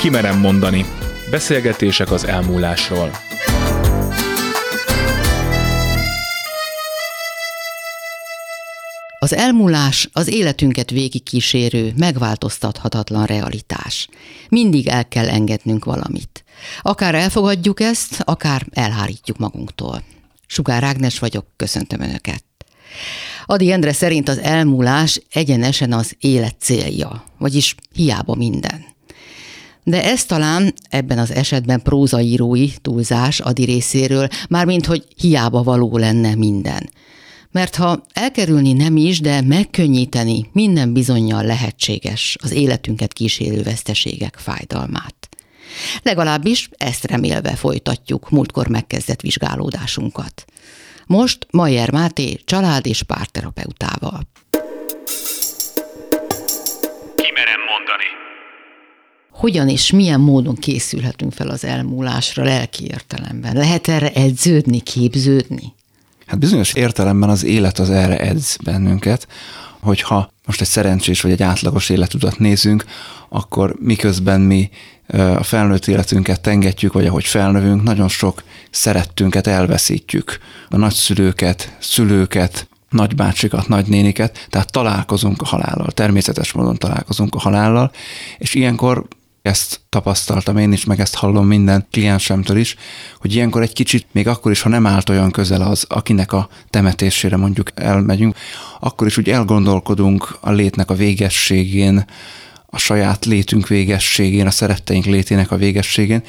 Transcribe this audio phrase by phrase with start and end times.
[0.00, 0.84] Kimerem mondani.
[1.30, 3.10] Beszélgetések az elmúlásról.
[9.18, 14.08] Az elmúlás az életünket végigkísérő, megváltoztathatatlan realitás.
[14.48, 16.44] Mindig el kell engednünk valamit.
[16.82, 20.02] Akár elfogadjuk ezt, akár elhárítjuk magunktól.
[20.46, 22.44] Sugár Ágnes vagyok, köszöntöm Önöket.
[23.46, 28.89] Adi Endre szerint az elmúlás egyenesen az élet célja, vagyis hiába minden.
[29.84, 36.34] De ez talán ebben az esetben prózaírói túlzás Adi részéről, mármint hogy hiába való lenne
[36.34, 36.90] minden.
[37.52, 45.28] Mert ha elkerülni nem is, de megkönnyíteni minden bizonyal lehetséges az életünket kísérő veszteségek fájdalmát.
[46.02, 50.44] Legalábbis ezt remélve folytatjuk múltkor megkezdett vizsgálódásunkat.
[51.06, 54.26] Most Majer Máté család- és párterapeutával.
[59.40, 63.54] Hogyan és milyen módon készülhetünk fel az elmúlásra lelki értelemben?
[63.54, 65.72] Lehet erre edződni, képződni?
[66.26, 69.26] Hát bizonyos értelemben az élet az erre edz bennünket,
[69.80, 72.84] hogyha most egy szerencsés vagy egy átlagos életutat nézünk,
[73.28, 74.70] akkor miközben mi
[75.36, 80.38] a felnőtt életünket tengetjük, vagy ahogy felnövünk, nagyon sok szerettünket elveszítjük.
[80.68, 87.92] A nagyszülőket, szülőket, nagybácsikat, nagynéniket, tehát találkozunk a halállal, természetes módon találkozunk a halállal,
[88.38, 89.06] és ilyenkor
[89.50, 92.76] ezt tapasztaltam én is, meg ezt hallom minden kliensemtől is,
[93.18, 96.48] hogy ilyenkor egy kicsit, még akkor is, ha nem állt olyan közel az, akinek a
[96.70, 98.36] temetésére mondjuk elmegyünk,
[98.80, 102.04] akkor is úgy elgondolkodunk a létnek a végességén,
[102.66, 106.22] a saját létünk végességén, a szeretteink létének a végességén.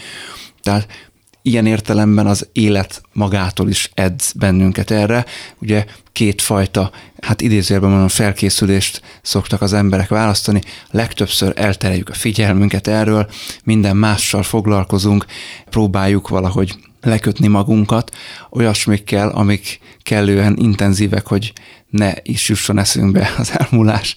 [0.61, 1.10] Tehát
[1.41, 5.25] ilyen értelemben az élet magától is edz bennünket erre.
[5.61, 10.61] Ugye kétfajta, hát idézőjelben mondom, felkészülést szoktak az emberek választani.
[10.91, 13.29] Legtöbbször eltereljük a figyelmünket erről,
[13.63, 15.25] minden mással foglalkozunk,
[15.69, 18.15] próbáljuk valahogy lekötni magunkat
[18.49, 21.53] olyasmikkel, amik kellően intenzívek, hogy
[21.89, 24.15] ne is jusson eszünkbe az elmúlás,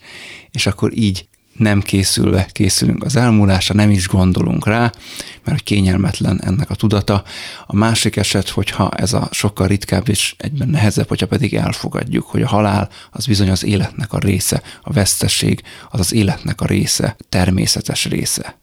[0.51, 4.93] és akkor így nem készülve készülünk az elmúlásra, nem is gondolunk rá,
[5.45, 7.25] mert kényelmetlen ennek a tudata.
[7.67, 12.43] A másik eset, hogyha ez a sokkal ritkább és egyben nehezebb, hogyha pedig elfogadjuk, hogy
[12.43, 17.17] a halál az bizony az életnek a része, a veszteség az az életnek a része,
[17.29, 18.57] természetes része.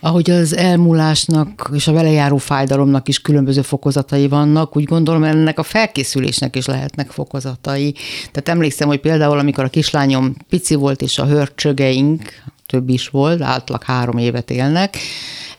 [0.00, 5.58] Ahogy az elmúlásnak és a vele járó fájdalomnak is különböző fokozatai vannak, úgy gondolom ennek
[5.58, 7.94] a felkészülésnek is lehetnek fokozatai.
[8.18, 12.22] Tehát emlékszem, hogy például amikor a kislányom pici volt, és a hörcsögeink,
[12.66, 14.96] több is volt, átlag három évet élnek,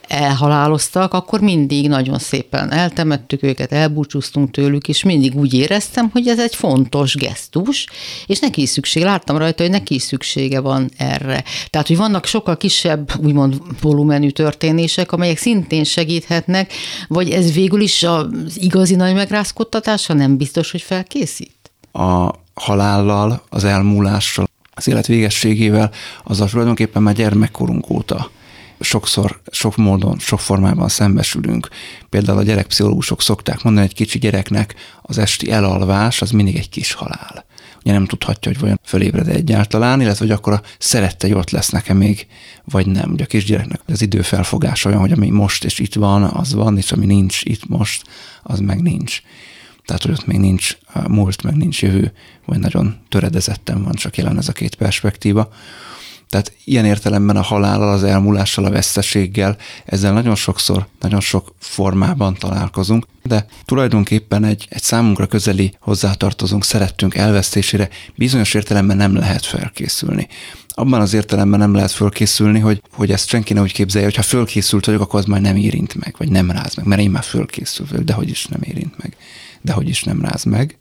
[0.09, 6.39] elhaláloztak, akkor mindig nagyon szépen eltemettük őket, elbúcsúztunk tőlük, és mindig úgy éreztem, hogy ez
[6.39, 7.87] egy fontos gesztus,
[8.25, 11.43] és neki is szükség, láttam rajta, hogy neki is szüksége van erre.
[11.69, 16.73] Tehát, hogy vannak sokkal kisebb, úgymond volumenű történések, amelyek szintén segíthetnek,
[17.07, 21.71] vagy ez végül is az igazi nagy megrázkodtatása nem biztos, hogy felkészít?
[21.91, 25.91] A halállal, az elmúlással, az élet végességével,
[26.23, 28.29] az a tulajdonképpen már gyermekkorunk óta
[28.79, 31.67] sokszor, sok módon, sok formában szembesülünk.
[32.09, 36.69] Például a gyerekpszichológusok szokták mondani, hogy egy kicsi gyereknek az esti elalvás az mindig egy
[36.69, 37.45] kis halál.
[37.83, 41.97] Ugye nem tudhatja, hogy vajon fölébred egyáltalán, illetve hogy akkor a szerettei ott lesz nekem
[41.97, 42.27] még,
[42.63, 43.11] vagy nem.
[43.11, 46.91] Ugye a kisgyereknek az időfelfogás olyan, hogy ami most és itt van, az van, és
[46.91, 48.03] ami nincs itt most,
[48.43, 49.21] az meg nincs.
[49.85, 52.11] Tehát, hogy ott még nincs múlt, meg nincs jövő,
[52.45, 55.49] vagy nagyon töredezetten van csak jelen ez a két perspektíva.
[56.29, 62.33] Tehát ilyen értelemben a halállal, az elmúlással, a veszteséggel, ezzel nagyon sokszor, nagyon sok formában
[62.33, 70.27] találkozunk, de tulajdonképpen egy, egy számunkra közeli hozzátartozunk, szerettünk elvesztésére bizonyos értelemben nem lehet felkészülni.
[70.67, 74.21] Abban az értelemben nem lehet fölkészülni, hogy, hogy ezt senki ne úgy képzelje, hogy ha
[74.21, 77.23] fölkészült vagyok, akkor az majd nem érint meg, vagy nem ráz meg, mert én már
[77.23, 79.17] fölkészült vagyok, de hogy is nem érint meg,
[79.61, 80.77] de hogy is nem ráz meg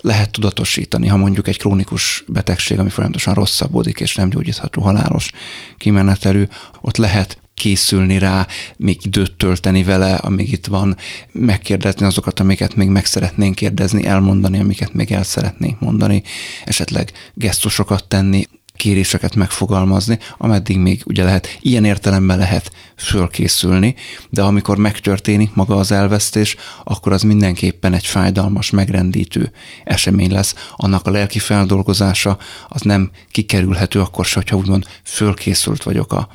[0.00, 5.30] lehet tudatosítani, ha mondjuk egy krónikus betegség, ami folyamatosan rosszabbodik és nem gyógyítható halálos
[5.76, 6.44] kimenetelű,
[6.80, 10.96] ott lehet készülni rá, még időt tölteni vele, amíg itt van,
[11.32, 16.22] megkérdezni azokat, amiket még meg szeretnénk kérdezni, elmondani, amiket még el szeretnénk mondani,
[16.64, 18.46] esetleg gesztusokat tenni,
[18.80, 23.94] kéréseket megfogalmazni, ameddig még ugye lehet, ilyen értelemben lehet fölkészülni,
[24.30, 29.52] de amikor megtörténik maga az elvesztés, akkor az mindenképpen egy fájdalmas, megrendítő
[29.84, 30.54] esemény lesz.
[30.76, 32.38] Annak a lelki feldolgozása
[32.68, 36.28] az nem kikerülhető akkor se, hogyha úgymond fölkészült vagyok a,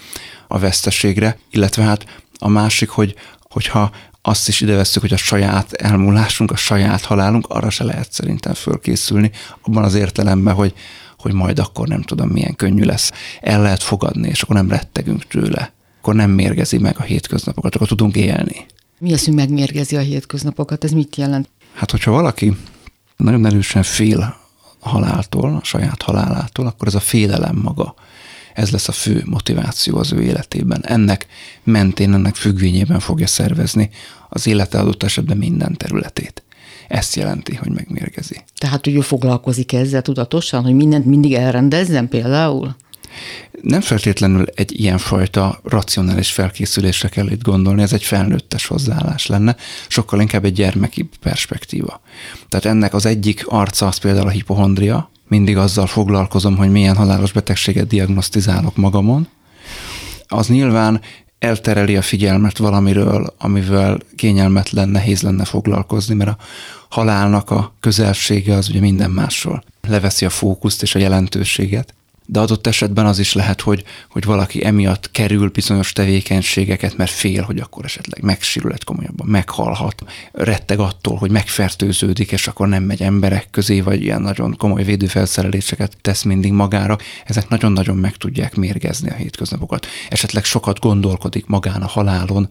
[0.47, 2.05] a veszteségre, illetve hát
[2.39, 3.15] a másik, hogy
[3.49, 3.91] hogyha
[4.21, 8.53] azt is ide veszük, hogy a saját elmúlásunk, a saját halálunk, arra se lehet szerintem
[8.53, 9.31] fölkészülni,
[9.61, 10.73] abban az értelemben, hogy
[11.25, 13.11] hogy majd akkor nem tudom milyen könnyű lesz.
[13.41, 15.73] El lehet fogadni, és akkor nem rettegünk tőle.
[15.99, 18.65] akkor nem mérgezi meg a hétköznapokat, akkor tudunk élni.
[18.99, 20.83] Mi az, hogy megmérgezi a hétköznapokat?
[20.83, 21.49] Ez mit jelent?
[21.73, 22.57] Hát, hogyha valaki
[23.17, 24.35] nagyon erősen fél
[24.79, 27.95] a haláltól, a saját halálától, akkor ez a félelem maga,
[28.53, 30.85] ez lesz a fő motiváció az ő életében.
[30.85, 31.27] Ennek
[31.63, 33.89] mentén, ennek függvényében fogja szervezni
[34.29, 36.43] az élete adott esetben minden területét.
[36.87, 38.43] Ezt jelenti, hogy megmérgezi.
[38.57, 42.75] Tehát, hogy ő foglalkozik ezzel tudatosan, hogy mindent mindig elrendezzen például?
[43.61, 49.55] Nem feltétlenül egy ilyenfajta racionális felkészülésre kell itt gondolni, ez egy felnőttes hozzáállás lenne,
[49.87, 52.01] sokkal inkább egy gyermeki perspektíva.
[52.49, 57.31] Tehát ennek az egyik arca az például a hipohondria, mindig azzal foglalkozom, hogy milyen halálos
[57.31, 59.27] betegséget diagnosztizálok magamon,
[60.27, 61.01] az nyilván
[61.39, 66.37] eltereli a figyelmet valamiről, amivel kényelmetlen, nehéz lenne foglalkozni, mert a
[66.89, 71.93] halálnak a közelsége az ugye minden másról leveszi a fókuszt és a jelentőséget
[72.25, 77.43] de adott esetben az is lehet, hogy, hogy valaki emiatt kerül bizonyos tevékenységeket, mert fél,
[77.43, 83.47] hogy akkor esetleg megsérülhet komolyabban, meghalhat, retteg attól, hogy megfertőződik, és akkor nem megy emberek
[83.51, 86.97] közé, vagy ilyen nagyon komoly védőfelszereléseket tesz mindig magára.
[87.25, 89.87] Ezek nagyon-nagyon meg tudják mérgezni a hétköznapokat.
[90.09, 92.49] Esetleg sokat gondolkodik magán a halálon,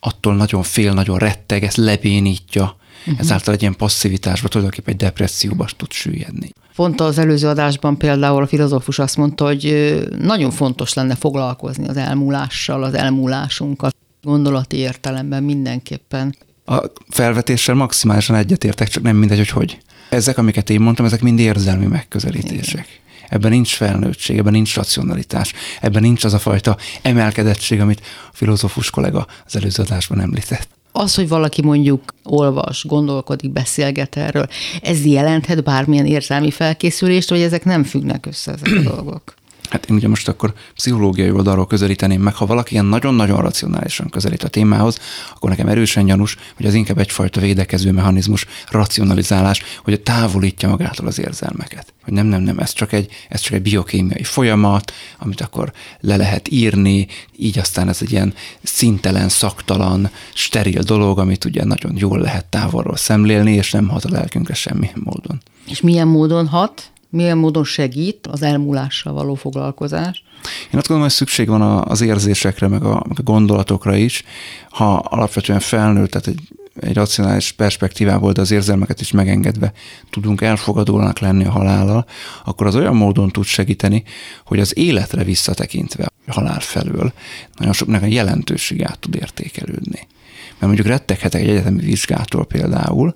[0.00, 3.20] attól nagyon fél, nagyon retteg, ezt lebénítja, uh-huh.
[3.20, 6.52] ezáltal egy ilyen passzivitásba tulajdonképpen egy depresszióba tud süllyedni.
[6.76, 11.96] Pont az előző adásban például a filozófus azt mondta, hogy nagyon fontos lenne foglalkozni az
[11.96, 13.90] elmúlással, az elmúlásunkkal,
[14.22, 16.36] gondolati értelemben mindenképpen.
[16.64, 19.78] A felvetéssel maximálisan egyetértek, csak nem mindegy, hogy hogy.
[20.10, 22.86] Ezek, amiket én mondtam, ezek mind érzelmi megközelítések.
[22.86, 23.04] Igen.
[23.28, 28.90] Ebben nincs felnőttség, ebben nincs racionalitás, ebben nincs az a fajta emelkedettség, amit a filozófus
[28.90, 30.75] kollega az előző adásban említett.
[30.98, 34.46] Az, hogy valaki mondjuk olvas, gondolkodik, beszélget erről,
[34.82, 39.34] ez jelenthet bármilyen érzelmi felkészülést, vagy ezek nem függnek össze ezek a dolgok?
[39.70, 44.42] Hát én ugye most akkor pszichológiai oldalról közelíteném meg, ha valaki ilyen nagyon-nagyon racionálisan közelít
[44.42, 44.98] a témához,
[45.34, 51.18] akkor nekem erősen gyanús, hogy az inkább egyfajta védekező mechanizmus, racionalizálás, hogy távolítja magától az
[51.18, 51.94] érzelmeket.
[52.04, 56.16] Hogy nem, nem, nem, ez csak egy, ez csak egy biokémiai folyamat, amit akkor le
[56.16, 62.18] lehet írni, így aztán ez egy ilyen szintelen, szaktalan, steril dolog, amit ugye nagyon jól
[62.18, 65.40] lehet távolról szemlélni, és nem hat a lelkünkre semmi módon.
[65.68, 66.90] És milyen módon hat?
[67.16, 70.24] Milyen módon segít az elmúlással való foglalkozás?
[70.42, 74.24] Én azt gondolom, hogy szükség van az érzésekre, meg a, meg a gondolatokra is.
[74.70, 76.40] Ha alapvetően felnőtt, tehát egy,
[76.80, 79.72] egy racionális perspektívából, de az érzelmeket is megengedve
[80.10, 82.06] tudunk elfogadónak lenni a halállal,
[82.44, 84.02] akkor az olyan módon tud segíteni,
[84.44, 87.12] hogy az életre visszatekintve a halál felől
[87.56, 90.06] nagyon soknak a jelentőség át tud értékelődni.
[90.48, 93.14] Mert mondjuk retteghetek egy egyetemi vizsgától például,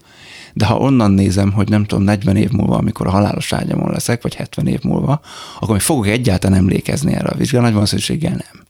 [0.53, 4.23] de ha onnan nézem, hogy nem tudom, 40 év múlva, amikor a halálos ágyamon leszek,
[4.23, 5.21] vagy 70 év múlva,
[5.57, 8.67] akkor még fogok egyáltalán emlékezni erre a vizsgára, nagy valószínűséggel nem.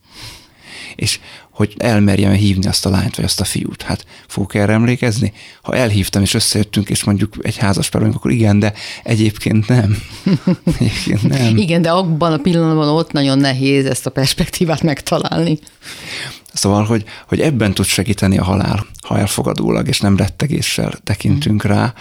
[0.94, 1.20] És
[1.60, 3.82] hogy elmerjem hívni azt a lányt, vagy azt a fiút.
[3.82, 5.32] Hát fogok erre emlékezni?
[5.62, 8.72] Ha elhívtam, és összejöttünk, és mondjuk egy házas pár akkor igen, de
[9.02, 9.96] egyébként nem.
[10.78, 11.56] egyébként nem.
[11.56, 15.58] Igen, de abban a pillanatban ott nagyon nehéz ezt a perspektívát megtalálni.
[16.60, 21.94] Szóval, hogy, hogy ebben tud segíteni a halál, ha elfogadólag és nem rettegéssel tekintünk rá,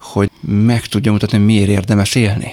[0.00, 2.52] hogy meg tudja mutatni, miért érdemes élni.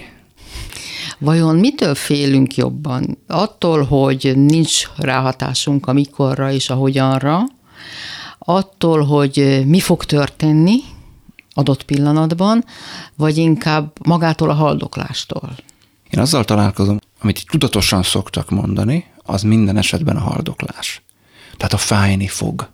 [1.18, 3.18] Vajon mitől félünk jobban?
[3.28, 7.44] Attól, hogy nincs ráhatásunk a mikorra és a hogyanra,
[8.39, 10.80] attól, hogy mi fog történni
[11.53, 12.65] adott pillanatban,
[13.15, 15.56] vagy inkább magától a haldoklástól?
[16.10, 21.01] Én azzal találkozom, amit tudatosan szoktak mondani, az minden esetben a haldoklás.
[21.62, 22.70] Tehát a fájni fog.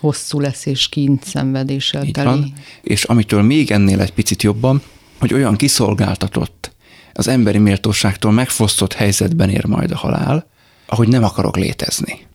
[0.00, 2.26] Hosszú lesz és kint szenvedéssel Így teli.
[2.26, 2.52] Van.
[2.82, 4.82] És amitől még ennél egy picit jobban,
[5.18, 6.72] hogy olyan kiszolgáltatott,
[7.12, 10.46] az emberi méltóságtól megfosztott helyzetben ér majd a halál,
[10.86, 12.26] ahogy nem akarok létezni.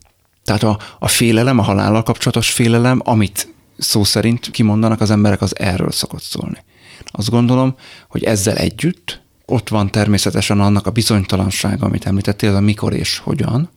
[0.44, 5.58] Tehát a, a félelem, a halállal kapcsolatos félelem, amit szó szerint kimondanak az emberek, az
[5.58, 6.64] erről szokott szólni.
[7.04, 7.74] Azt gondolom,
[8.08, 13.18] hogy ezzel együtt ott van természetesen annak a bizonytalansága, amit említettél, az a mikor és
[13.18, 13.70] hogyan,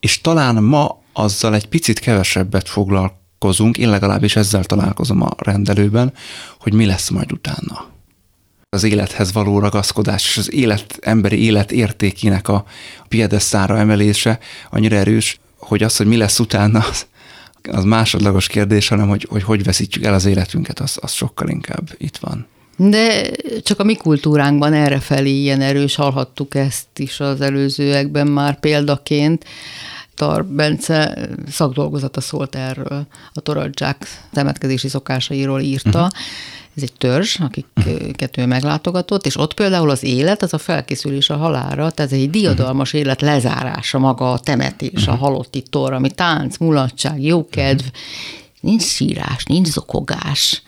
[0.00, 6.12] és talán ma azzal egy picit kevesebbet foglalkozunk, én legalábbis ezzel találkozom a rendelőben,
[6.58, 7.86] hogy mi lesz majd utána.
[8.70, 12.64] Az élethez való ragaszkodás és az élet, emberi élet értékének a
[13.08, 14.38] piedesztára emelése
[14.70, 17.06] annyira erős, hogy az, hogy mi lesz utána, az,
[17.70, 21.90] az másodlagos kérdés, hanem hogy, hogy hogy veszítjük el az életünket, az, az sokkal inkább
[21.96, 22.46] itt van.
[22.76, 23.30] De
[23.62, 29.44] csak a mi kultúránkban errefelé ilyen erős, hallhattuk ezt is az előzőekben már példaként,
[30.18, 35.98] Tar Bence szakdolgozata szólt erről, a toradzsák temetkezési szokásairól írta.
[35.98, 36.18] Uh-huh.
[36.76, 41.36] ez egy törzs, akiket ő meglátogatott, és ott például az élet, az a felkészülés a
[41.36, 46.56] halára, tehát ez egy diadalmas élet lezárása, maga a temetés, a halotti tor, ami tánc,
[46.56, 47.84] mulatság, jókedv,
[48.60, 50.62] nincs sírás, nincs zokogás.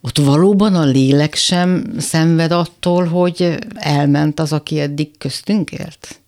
[0.00, 6.20] Ott valóban a lélek sem szenved attól, hogy elment az, aki eddig köztünk élt?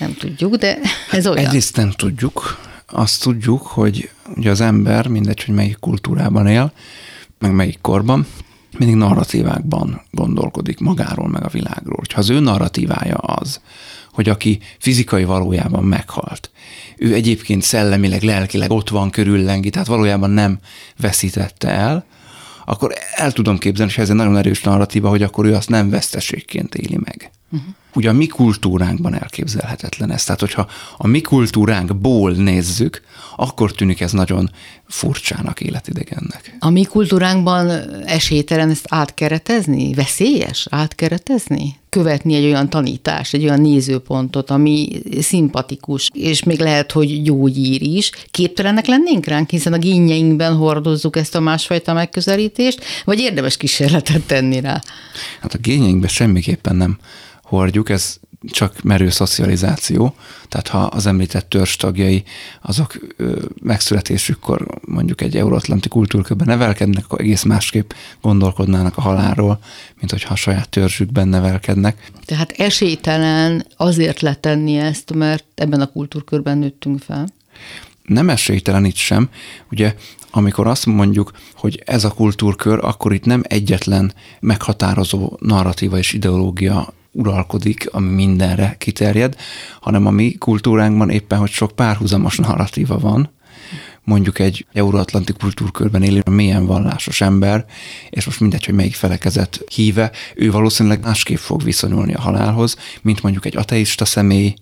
[0.00, 0.78] Nem tudjuk, de
[1.10, 1.46] ez olyan.
[1.46, 2.58] Egyrészt nem tudjuk.
[2.86, 6.72] Azt tudjuk, hogy ugye az ember, mindegy, hogy melyik kultúrában él,
[7.38, 8.26] meg melyik korban,
[8.78, 12.02] mindig narratívákban gondolkodik magáról, meg a világról.
[12.12, 13.60] Ha az ő narratívája az,
[14.12, 16.50] hogy aki fizikai valójában meghalt,
[16.96, 20.58] ő egyébként szellemileg, lelkileg ott van, körüllengi, tehát valójában nem
[20.96, 22.04] veszítette el,
[22.64, 25.90] akkor el tudom képzelni, hogy ez egy nagyon erős narratíva, hogy akkor ő azt nem
[25.90, 27.30] veszteségként éli meg.
[27.52, 27.68] Uh-huh.
[27.94, 30.24] Ugye a mi kultúránkban elképzelhetetlen ez.
[30.24, 33.02] Tehát, hogyha a mi kultúránkból nézzük,
[33.36, 34.50] akkor tűnik ez nagyon
[34.88, 36.56] furcsának, életidegennek.
[36.58, 37.68] A mi kultúránkban
[38.04, 39.94] esélytelen ezt átkeretezni?
[39.94, 41.79] Veszélyes átkeretezni?
[41.90, 44.88] Követni egy olyan tanítást, egy olyan nézőpontot, ami
[45.20, 48.10] szimpatikus, és még lehet, hogy gyógyír is.
[48.30, 54.60] Képtelenek lennénk ránk, hiszen a gényeinkben hordozzuk ezt a másfajta megközelítést, vagy érdemes kísérletet tenni
[54.60, 54.82] rá?
[55.40, 56.98] Hát a gényeinkben semmiképpen nem
[57.42, 58.16] hordjuk, ez
[58.48, 60.14] csak merő szocializáció,
[60.48, 62.22] tehát ha az említett törzs tagjai
[62.62, 62.94] azok
[63.62, 69.58] megszületésükkor mondjuk egy euróatlanti kultúrkörben nevelkednek, akkor egész másképp gondolkodnának a halálról,
[69.98, 72.10] mint hogyha a saját törzsükben nevelkednek.
[72.24, 77.28] Tehát esélytelen azért letenni ezt, mert ebben a kultúrkörben nőttünk fel?
[78.02, 79.28] Nem esélytelen itt sem.
[79.70, 79.94] Ugye
[80.30, 86.92] amikor azt mondjuk, hogy ez a kultúrkör, akkor itt nem egyetlen meghatározó narratíva és ideológia
[87.12, 89.36] uralkodik, ami mindenre kiterjed,
[89.80, 93.30] hanem a mi kultúránkban éppen, hogy sok párhuzamos narratíva van,
[94.04, 97.64] mondjuk egy euróatlanti kultúrkörben élő mélyen vallásos ember,
[98.10, 103.22] és most mindegy, hogy melyik felekezet híve, ő valószínűleg másképp fog viszonyulni a halálhoz, mint
[103.22, 104.54] mondjuk egy ateista személy,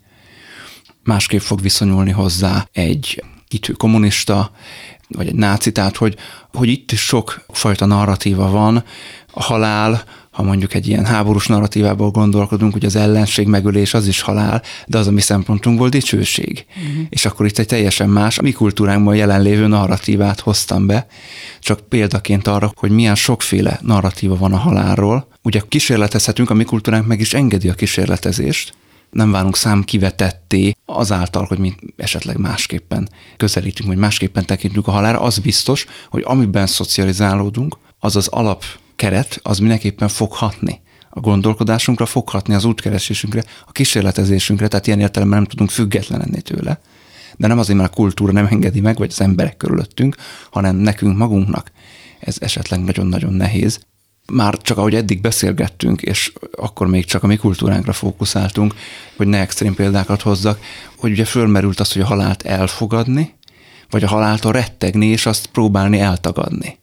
[1.02, 4.50] másképp fog viszonyulni hozzá egy kitű kommunista,
[5.08, 6.16] vagy egy náci, tehát hogy,
[6.52, 8.84] hogy itt is sok fajta narratíva van,
[9.32, 10.04] a halál,
[10.38, 14.98] ha mondjuk egy ilyen háborús narratívából gondolkodunk, hogy az ellenség megölés az is halál, de
[14.98, 16.66] az a mi szempontunkból dicsőség.
[16.68, 17.06] Uh-huh.
[17.08, 21.06] És akkor itt egy teljesen más, a mi kultúránkban jelenlévő narratívát hoztam be,
[21.60, 25.28] csak példaként arra, hogy milyen sokféle narratíva van a halálról.
[25.42, 28.72] Ugye kísérletezhetünk, a mi kultúránk meg is engedi a kísérletezést,
[29.10, 35.20] nem válunk szám kivetetté azáltal, hogy mi esetleg másképpen közelítünk, vagy másképpen tekintünk a halálra,
[35.20, 38.64] az biztos, hogy amiben szocializálódunk, az az alap
[38.98, 45.00] keret az mindenképpen fog hatni a gondolkodásunkra, fog hatni az útkeresésünkre, a kísérletezésünkre, tehát ilyen
[45.00, 46.80] értelemben nem tudunk függetlenedni tőle.
[47.36, 50.16] De nem azért, mert a kultúra nem engedi meg, vagy az emberek körülöttünk,
[50.50, 51.70] hanem nekünk magunknak
[52.18, 53.80] ez esetleg nagyon-nagyon nehéz.
[54.32, 58.74] Már csak ahogy eddig beszélgettünk, és akkor még csak a mi kultúránkra fókuszáltunk,
[59.16, 60.60] hogy ne extrém példákat hozzak,
[60.96, 63.34] hogy ugye fölmerült az, hogy a halált elfogadni,
[63.90, 66.78] vagy a haláltól rettegni, és azt próbálni eltagadni.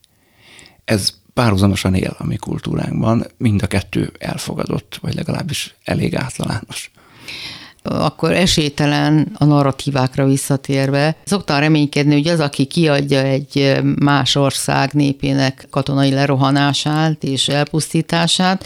[0.85, 6.91] Ez párhuzamosan él a mi kultúránkban, mind a kettő elfogadott, vagy legalábbis elég átlalános
[7.89, 11.15] akkor esélytelen a narratívákra visszatérve.
[11.25, 18.65] Szoktam reménykedni, hogy az, aki kiadja egy más ország népének katonai lerohanását és elpusztítását,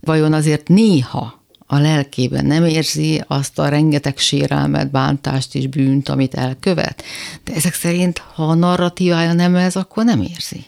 [0.00, 6.34] vajon azért néha a lelkében nem érzi azt a rengeteg sérelmet, bántást és bűnt, amit
[6.34, 7.02] elkövet.
[7.44, 10.64] De ezek szerint, ha a narratívája nem ez, akkor nem érzi.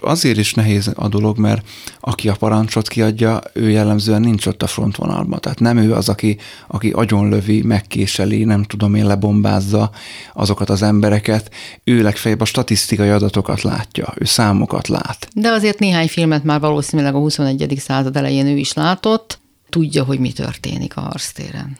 [0.00, 1.66] Azért is nehéz a dolog, mert
[2.00, 5.40] aki a parancsot kiadja, ő jellemzően nincs ott a frontvonalban.
[5.40, 6.38] Tehát nem ő az, aki,
[6.68, 9.90] aki agyonlövi, megkéseli, nem tudom én, lebombázza
[10.34, 11.50] azokat az embereket.
[11.84, 15.28] Ő legfeljebb a statisztikai adatokat látja, ő számokat lát.
[15.34, 17.74] De azért néhány filmet már valószínűleg a 21.
[17.78, 21.76] század elején ő is látott, tudja, hogy mi történik a harctéren.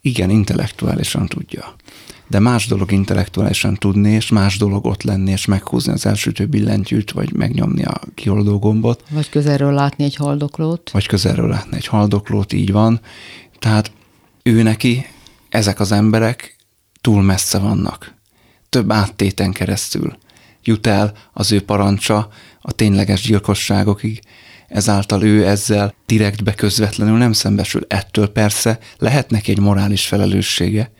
[0.00, 1.74] Igen, intellektuálisan tudja
[2.26, 7.10] de más dolog intellektuálisan tudni, és más dolog ott lenni, és meghúzni az elsütő billentyűt,
[7.10, 9.04] vagy megnyomni a kioldó gombot.
[9.10, 10.90] Vagy közelről látni egy haldoklót.
[10.90, 13.00] Vagy közelről látni egy haldoklót, így van.
[13.58, 13.92] Tehát
[14.42, 15.06] ő neki,
[15.48, 16.56] ezek az emberek
[17.00, 18.14] túl messze vannak.
[18.68, 20.16] Több áttéten keresztül
[20.64, 22.28] jut el az ő parancsa
[22.60, 24.20] a tényleges gyilkosságokig,
[24.68, 27.82] ezáltal ő ezzel direktbe közvetlenül nem szembesül.
[27.88, 30.92] Ettől persze lehet neki egy morális felelőssége,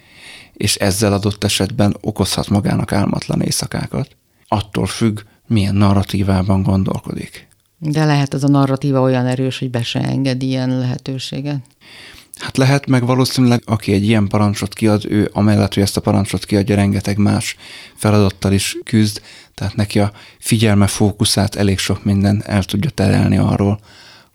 [0.54, 4.16] és ezzel adott esetben okozhat magának álmatlan éjszakákat.
[4.49, 7.49] Attól függ, milyen narratívában gondolkodik.
[7.78, 11.61] De lehet az a narratíva olyan erős, hogy be se enged ilyen lehetőséget?
[12.38, 16.44] Hát lehet, meg valószínűleg aki egy ilyen parancsot kiad, ő amellett, hogy ezt a parancsot
[16.44, 17.56] kiadja, rengeteg más
[17.94, 19.20] feladattal is küzd,
[19.54, 23.80] tehát neki a figyelme fókuszát elég sok minden el tudja terelni arról,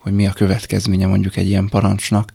[0.00, 2.32] hogy mi a következménye mondjuk egy ilyen parancsnak,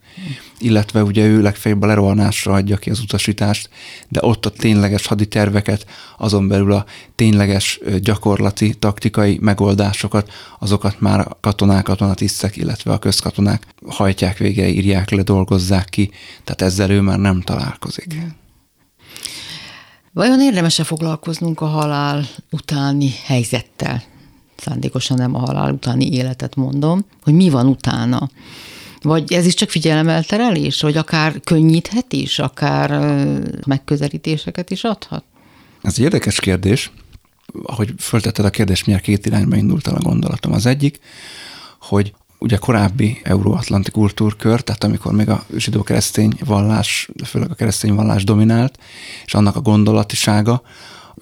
[0.58, 3.68] illetve ugye ő legfeljebb a lerohanásra adja ki az utasítást,
[4.08, 5.86] de ott a tényleges haditerveket,
[6.18, 13.66] azon belül a tényleges gyakorlati, taktikai megoldásokat, azokat már a katonák, katonatisztek, illetve a közkatonák
[13.86, 16.10] hajtják végre, írják le, dolgozzák ki,
[16.44, 18.16] tehát ezzel ő már nem találkozik.
[20.12, 24.02] Vajon érdemes-e foglalkoznunk a halál utáni helyzettel?
[24.56, 28.30] Szándékosan nem a halál utáni életet mondom, hogy mi van utána.
[29.02, 33.16] Vagy ez is csak figyelemelterelés, vagy akár könnyíthet is, akár
[33.66, 35.24] megközelítéseket is adhat?
[35.82, 36.90] Ez egy érdekes kérdés.
[37.62, 40.52] Ahogy föltetted a kérdést, miért két irányba indult el a gondolatom.
[40.52, 40.98] Az egyik,
[41.80, 48.24] hogy ugye korábbi euróatlanti kultúrkör, tehát amikor még a zsidó-keresztény vallás, főleg a keresztény vallás
[48.24, 48.78] dominált,
[49.24, 50.62] és annak a gondolatisága,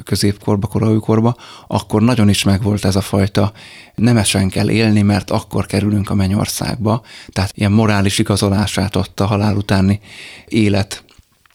[0.05, 1.37] középkorba, korai korba,
[1.67, 3.53] akkor nagyon is megvolt ez a fajta
[3.95, 7.03] nemesen kell élni, mert akkor kerülünk a mennyországba.
[7.29, 10.01] Tehát ilyen morális igazolását adta a halál utáni
[10.49, 11.05] élet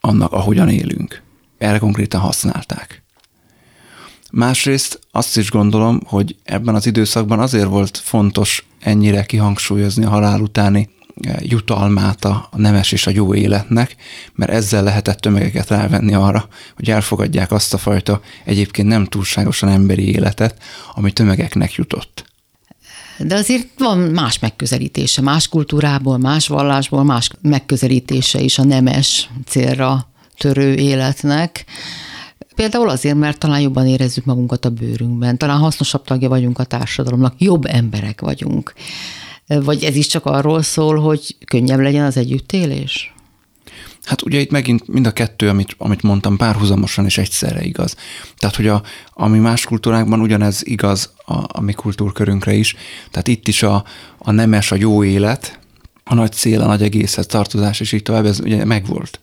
[0.02, 1.22] annak, ahogyan élünk.
[1.58, 3.04] Erre konkrétan használták.
[4.32, 10.42] Másrészt azt is gondolom, hogy ebben az időszakban azért volt fontos ennyire kihangsúlyozni a halál
[10.42, 10.90] utáni
[11.40, 13.96] jutalmát a nemes és a jó életnek,
[14.34, 20.10] mert ezzel lehetett tömegeket rávenni arra, hogy elfogadják azt a fajta egyébként nem túlságosan emberi
[20.10, 20.56] életet,
[20.94, 22.28] ami tömegeknek jutott.
[23.18, 30.08] De azért van más megközelítése, más kultúrából, más vallásból, más megközelítése is a nemes célra
[30.38, 31.66] törő életnek.
[32.56, 37.34] Például azért, mert talán jobban érezzük magunkat a bőrünkben, talán hasznosabb tagja vagyunk a társadalomnak,
[37.38, 38.74] jobb emberek vagyunk.
[39.58, 43.14] Vagy ez is csak arról szól, hogy könnyebb legyen az együttélés?
[44.04, 47.96] Hát ugye itt megint mind a kettő, amit, amit mondtam, párhuzamosan és egyszerre igaz.
[48.38, 52.76] Tehát, hogy a, ami más kultúrákban ugyanez igaz a, a mi kultúrkörünkre is.
[53.12, 53.84] Tehát itt is a,
[54.18, 55.60] a nemes, a jó élet,
[56.04, 59.20] a nagy cél, a nagy egészhez tartozás, és így tovább, ez ugye megvolt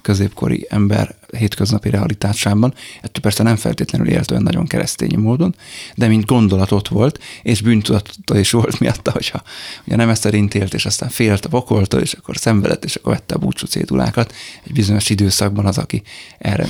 [0.00, 2.74] középkori ember hétköznapi realitásában.
[2.96, 5.54] Ettől persze nem feltétlenül élt olyan nagyon keresztény módon,
[5.94, 9.42] de mint gondolat ott volt, és bűntudata is volt miatta, hogyha
[9.84, 13.12] ugye nem ezt szerint élt, és aztán félt a pokoltól, és akkor szenvedett, és akkor
[13.12, 14.34] vette a búcsú cédulákat.
[14.64, 16.02] Egy bizonyos időszakban az, aki
[16.38, 16.68] erre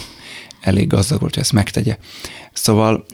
[0.60, 1.96] elég gazdag volt, hogy ezt megtegye.
[2.52, 3.04] Szóval,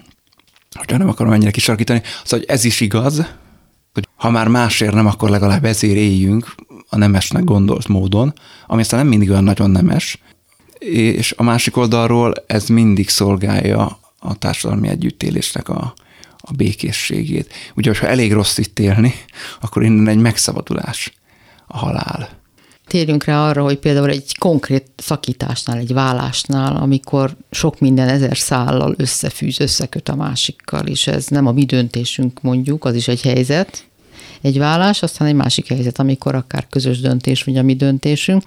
[0.72, 3.24] hogyha nem akarom ennyire kisarkítani, szóval hogy ez is igaz,
[3.96, 6.54] hogy ha már másért nem, akkor legalább ezért éljünk
[6.88, 8.32] a nemesnek gondolt módon,
[8.66, 10.18] ami aztán nem mindig olyan nagyon nemes,
[10.78, 15.94] és a másik oldalról ez mindig szolgálja a társadalmi együttélésnek a,
[16.37, 17.52] a békészségét.
[17.74, 19.14] Ugye, ha elég rossz itt élni,
[19.61, 21.12] akkor innen egy megszabadulás
[21.66, 22.28] a halál.
[22.87, 28.94] Térjünk rá arra, hogy például egy konkrét szakításnál, egy vállásnál, amikor sok minden ezer szállal
[28.96, 33.85] összefűz, összeköt a másikkal, és ez nem a mi döntésünk mondjuk, az is egy helyzet,
[34.40, 38.42] egy vállás, aztán egy másik helyzet, amikor akár közös döntés, vagy a mi döntésünk.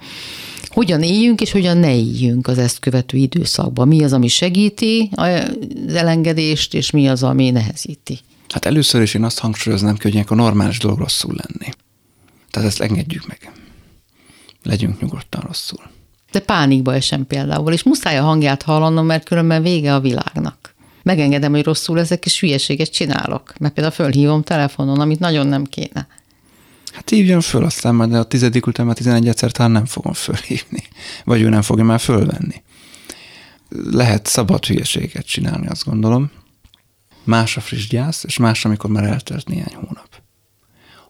[0.68, 3.88] Hogyan éljünk, és hogyan ne éljünk az ezt követő időszakban?
[3.88, 8.18] Mi az, ami segíti az elengedést, és mi az, ami nehezíti?
[8.48, 11.72] Hát először is én azt hangsúlyoznám hogy a normális dolog rosszul lenni.
[12.50, 13.52] Tehát ezt engedjük meg.
[14.62, 15.80] Legyünk nyugodtan rosszul.
[16.32, 20.60] De pánikba esem például, és muszáj a hangját hallanom, mert különben vége a világnak
[21.02, 23.58] megengedem, hogy rosszul ezek, és hülyeséget csinálok.
[23.58, 26.08] Mert például fölhívom telefonon, amit nagyon nem kéne.
[26.92, 30.82] Hát hívjon föl, aztán majd a tizedik után a tizenegy egyszer talán nem fogom fölhívni.
[31.24, 32.62] Vagy ő nem fogja már fölvenni.
[33.90, 36.30] Lehet szabad hülyeséget csinálni, azt gondolom.
[37.24, 40.08] Más a friss gyász, és más, amikor már eltelt néhány hónap.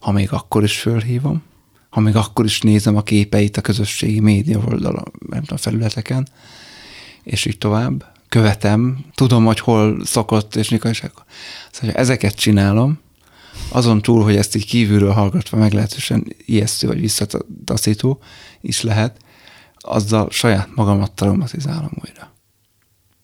[0.01, 1.43] Ha még akkor is fölhívom,
[1.91, 6.29] ha még akkor is nézem a képeit a közösségi média oldalon, nem felületeken,
[7.23, 11.25] és így tovább, követem, tudom, hogy hol szokott, és mikor is akkor.
[11.71, 12.99] Szóval, ha ezeket csinálom,
[13.69, 18.21] azon túl, hogy ezt így kívülről hallgatva meglehetősen ijesztő vagy visszataszító
[18.61, 19.17] is lehet,
[19.79, 22.35] azzal saját magamat traumatizálom újra.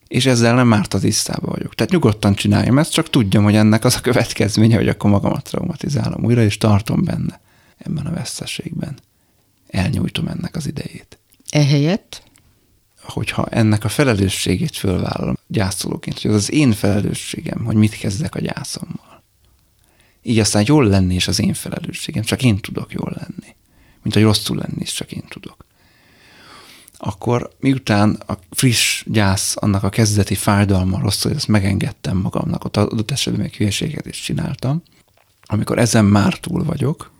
[0.07, 1.75] És ezzel nem árt a tisztában vagyok.
[1.75, 6.23] Tehát nyugodtan csináljam ezt, csak tudjam, hogy ennek az a következménye, hogy akkor magamat traumatizálom
[6.23, 7.39] újra, és tartom benne
[7.87, 8.97] ebben a veszteségben.
[9.67, 11.17] Elnyújtom ennek az idejét.
[11.49, 12.27] Ehelyett
[13.07, 18.39] hogyha ennek a felelősségét fölvállalom gyászolóként, hogy az az én felelősségem, hogy mit kezdek a
[18.39, 19.23] gyászommal.
[20.21, 23.55] Így aztán jól lenni is az én felelősségem, csak én tudok jól lenni.
[24.01, 25.65] Mint hogy rosszul lenni is csak én tudok.
[26.97, 32.77] Akkor miután a friss gyász, annak a kezdeti fájdalma rossz, hogy ezt megengedtem magamnak, ott
[32.77, 34.83] adott esetben még hülyeséget is csináltam,
[35.45, 37.11] amikor ezen már túl vagyok,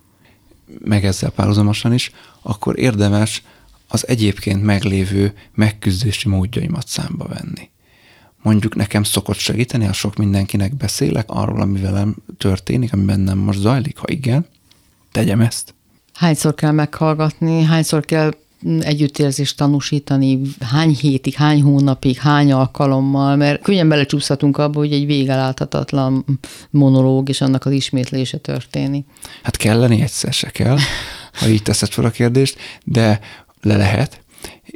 [0.84, 2.10] meg ezzel párhuzamosan is,
[2.42, 3.42] akkor érdemes
[3.88, 7.70] az egyébként meglévő megküzdési módjaimat számba venni.
[8.42, 13.58] Mondjuk nekem szokott segíteni, ha sok mindenkinek beszélek arról, ami velem történik, ami bennem most
[13.58, 14.46] zajlik, ha igen,
[15.12, 15.74] tegyem ezt.
[16.12, 18.34] Hányszor kell meghallgatni, hányszor kell
[18.80, 26.24] együttérzést tanúsítani, hány hétig, hány hónapig, hány alkalommal, mert könnyen belecsúszhatunk abba, hogy egy végeláthatatlan
[26.70, 29.06] monológ és annak az ismétlése történik.
[29.42, 30.76] Hát kelleni egyszer se kell,
[31.32, 33.20] ha így teszed fel a kérdést, de
[33.60, 34.20] le lehet,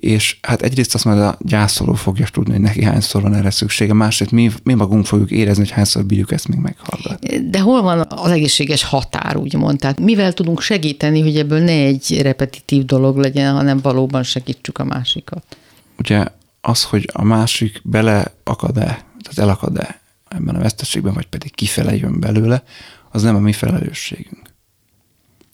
[0.02, 3.92] és hát egyrészt azt majd a gyászoló fogja tudni, hogy neki hányszor van erre szüksége,
[3.92, 7.48] másrészt mi, mi magunk fogjuk érezni, hogy hányszor bírjuk ezt még meghallgatni.
[7.48, 9.78] De hol van az egészséges határ, úgymond?
[9.78, 14.84] Tehát mivel tudunk segíteni, hogy ebből ne egy repetitív dolog legyen, hanem valóban segítsük a
[14.84, 15.56] másikat?
[15.98, 16.26] Ugye
[16.60, 18.84] az, hogy a másik beleakad-e,
[19.22, 22.62] tehát elakad-e ebben a veszteségben, vagy pedig kifele jön belőle,
[23.10, 24.50] az nem a mi felelősségünk.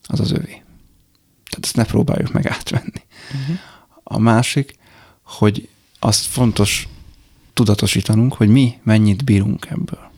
[0.06, 0.62] Az az övé.
[1.50, 3.02] Tehát ezt ne próbáljuk meg átvenni.
[3.40, 3.56] Uh-huh.
[4.10, 4.78] A másik,
[5.22, 5.68] hogy
[5.98, 6.88] azt fontos
[7.52, 10.10] tudatosítanunk, hogy mi mennyit bírunk ebből.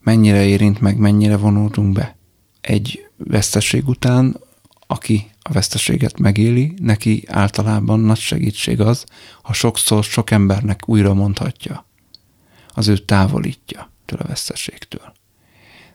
[0.00, 2.16] Mennyire érint meg, mennyire vonultunk be.
[2.60, 4.40] Egy veszteség után,
[4.86, 9.04] aki a veszteséget megéli, neki általában nagy segítség az,
[9.42, 11.86] ha sokszor sok embernek újra mondhatja,
[12.74, 15.12] az ő távolítja tőle a veszteségtől.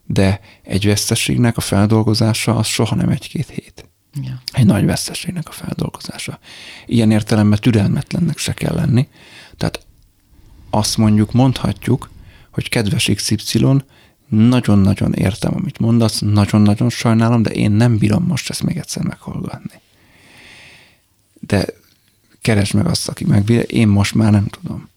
[0.06, 3.89] De egy veszteségnek a feldolgozása az soha nem egy-két hét.
[4.21, 4.41] Ja.
[4.51, 6.39] Egy nagy veszteségnek a feldolgozása.
[6.86, 9.08] Ilyen értelemben türelmetlennek se kell lenni.
[9.58, 9.86] Tehát
[10.69, 12.10] azt mondjuk, mondhatjuk,
[12.51, 13.65] hogy kedves XY,
[14.27, 19.82] nagyon-nagyon értem, amit mondasz, nagyon-nagyon sajnálom, de én nem bírom most ezt még egyszer meghallgatni.
[21.39, 21.65] De
[22.41, 24.89] keresd meg azt, aki megbírja, én most már nem tudom.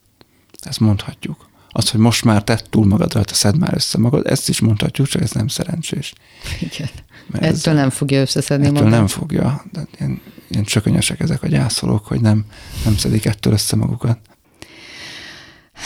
[0.60, 1.49] Ezt mondhatjuk.
[1.72, 5.06] Az, hogy most már tett túl magad rajta, szed már össze magad, ezt is mondhatjuk,
[5.06, 6.12] csak ez nem szerencsés.
[6.60, 6.88] Igen.
[7.26, 8.98] Mert ettől ez, nem fogja összeszedni ettől magát.
[8.98, 9.64] nem fogja.
[9.72, 12.44] De ilyen, ilyen csökönyösek ezek a gyászolók, hogy nem,
[12.84, 14.18] nem szedik ettől össze magukat.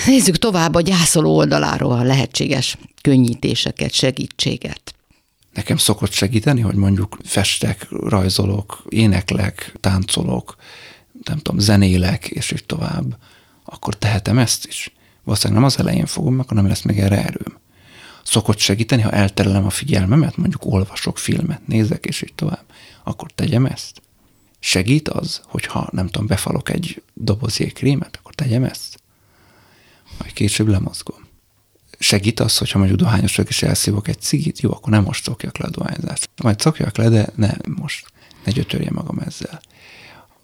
[0.06, 4.94] Nézzük tovább a gyászoló oldaláról a lehetséges könnyítéseket, segítséget.
[5.52, 10.56] Nekem szokott segíteni, hogy mondjuk festek, rajzolok, éneklek, táncolok,
[11.24, 13.18] nem tudom, zenélek, és így tovább,
[13.64, 14.92] akkor tehetem ezt is.
[15.24, 17.62] Valószínűleg nem az elején fogom, akkor nem lesz meg erre erőm
[18.24, 22.64] szokott segíteni, ha elterelem a figyelmemet, mondjuk olvasok filmet, nézek, és így tovább,
[23.04, 24.02] akkor tegyem ezt.
[24.58, 29.02] Segít az, hogyha nem tudom, befalok egy doboz krémet, akkor tegyem ezt.
[30.18, 31.18] Majd később lemozgom.
[31.98, 35.58] Segít az, hogyha mondjuk dohányos vagyok, és elszívok egy cigit, jó, akkor nem most szokjak
[35.58, 36.30] le a dohányzást.
[36.42, 38.06] Majd szokjak le, de ne most,
[38.44, 39.60] ne gyötörje magam ezzel.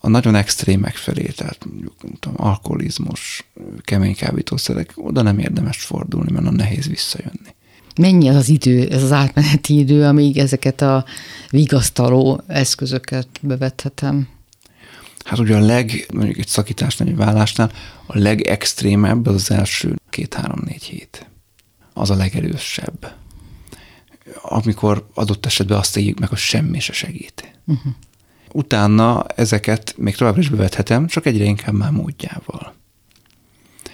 [0.00, 3.44] A nagyon extrémek felé, tehát mondjuk nem tudom, alkoholizmus,
[3.80, 7.54] kemény kábítószerek, oda nem érdemes fordulni, mert a nehéz visszajönni
[8.00, 11.04] mennyi az az idő, ez az átmeneti idő, amíg ezeket a
[11.50, 14.28] vigasztaló eszközöket bevethetem?
[15.24, 17.72] Hát ugye a leg, mondjuk egy szakításnál, egy vállásnál,
[18.06, 21.26] a legextrémebb az, az első két-három-négy hét.
[21.92, 23.14] Az a legerősebb.
[24.42, 27.58] Amikor adott esetben azt éljük meg, hogy semmi se segít.
[27.66, 27.92] Uh-huh.
[28.52, 32.74] Utána ezeket még továbbra is bevethetem, csak egyre inkább már módjával.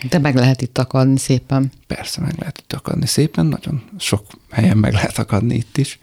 [0.08, 1.72] De meg lehet itt akadni szépen.
[1.86, 5.98] Persze, meg lehet itt akadni szépen, nagyon sok helyen meg lehet akadni itt is.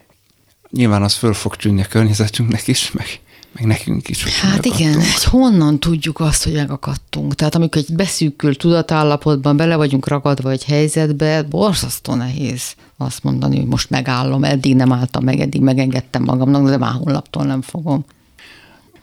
[0.69, 3.05] Nyilván az föl fog tűnni a környezetünknek is, meg,
[3.51, 4.23] meg nekünk is.
[4.23, 7.35] Hát igen, hogy honnan tudjuk azt, hogy megakadtunk?
[7.35, 13.67] Tehát amikor egy beszűkült tudatállapotban bele vagyunk ragadva egy helyzetbe, borzasztó nehéz azt mondani, hogy
[13.67, 18.05] most megállom, eddig nem álltam meg, eddig megengedtem magamnak, de már honlaptól nem fogom.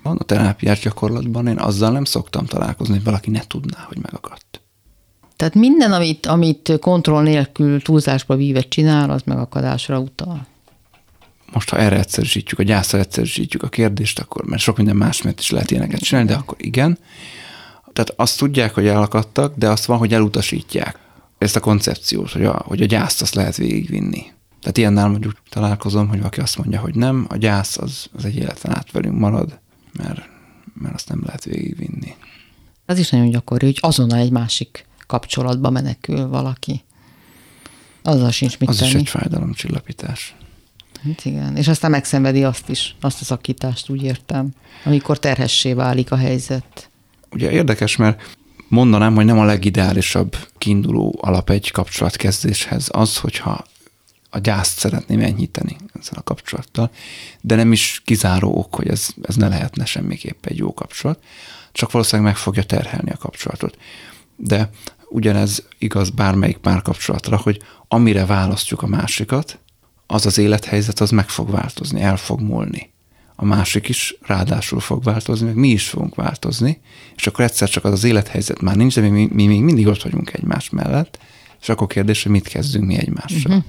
[0.02, 4.49] Van a terápiás gyakorlatban, én azzal nem szoktam találkozni, hogy valaki ne tudná, hogy megakadt.
[5.40, 10.46] Tehát minden, amit, amit kontroll nélkül túlzásba víve csinál, az megakadásra utal.
[11.52, 15.40] Most, ha erre egyszerűsítjük, a gyászra egyszerűsítjük a kérdést, akkor, mert sok minden más mert
[15.40, 16.98] is lehet ilyeneket csinálni, de akkor igen.
[17.92, 20.98] Tehát azt tudják, hogy elakadtak, de azt van, hogy elutasítják
[21.38, 24.22] ezt a koncepciót, hogy a, hogy a gyászt azt lehet végigvinni.
[24.60, 28.36] Tehát ilyennel mondjuk találkozom, hogy valaki azt mondja, hogy nem, a gyász az, az egy
[28.36, 29.58] életen át velünk marad,
[29.92, 30.28] mert,
[30.74, 32.14] mert azt nem lehet végigvinni.
[32.86, 36.82] Az is nagyon gyakori, hogy azonnal egy másik kapcsolatba menekül valaki.
[38.02, 38.90] Azzal sincs mit Az tenni.
[38.90, 40.34] is egy fájdalomcsillapítás.
[41.04, 44.50] Hát igen, és aztán megszenvedi azt is, azt a szakítást, úgy értem,
[44.84, 46.90] amikor terhessé válik a helyzet.
[47.30, 48.36] Ugye érdekes, mert
[48.68, 53.64] mondanám, hogy nem a legideálisabb kiinduló alap egy kapcsolatkezdéshez az, hogyha
[54.30, 56.90] a gyászt szeretném enyhíteni ezzel a kapcsolattal,
[57.40, 61.22] de nem is kizáró ok, hogy ez, ez ne lehetne semmiképp egy jó kapcsolat,
[61.72, 63.78] csak valószínűleg meg fogja terhelni a kapcsolatot.
[64.36, 64.70] De
[65.10, 69.58] ugyanez igaz bármelyik párkapcsolatra, hogy amire választjuk a másikat,
[70.06, 72.90] az az élethelyzet az meg fog változni, el fog múlni.
[73.36, 76.80] A másik is ráadásul fog változni, meg mi is fogunk változni,
[77.16, 80.02] és akkor egyszer csak az az élethelyzet már nincs, de mi, mi még mindig ott
[80.02, 81.18] vagyunk egymás mellett,
[81.60, 83.50] és akkor kérdés, hogy mit kezdünk mi egymással.
[83.52, 83.64] Uh-huh.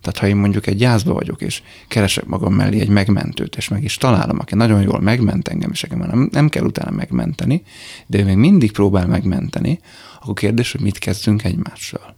[0.00, 3.84] Tehát ha én mondjuk egy gyászba vagyok, és keresek magam mellé egy megmentőt, és meg
[3.84, 7.62] is találom, aki nagyon jól megment engem, és engem nem, nem kell utána megmenteni,
[8.06, 9.80] de ő még mindig próbál megmenteni,
[10.26, 12.14] akkor kérdés, hogy mit kezdünk egymással.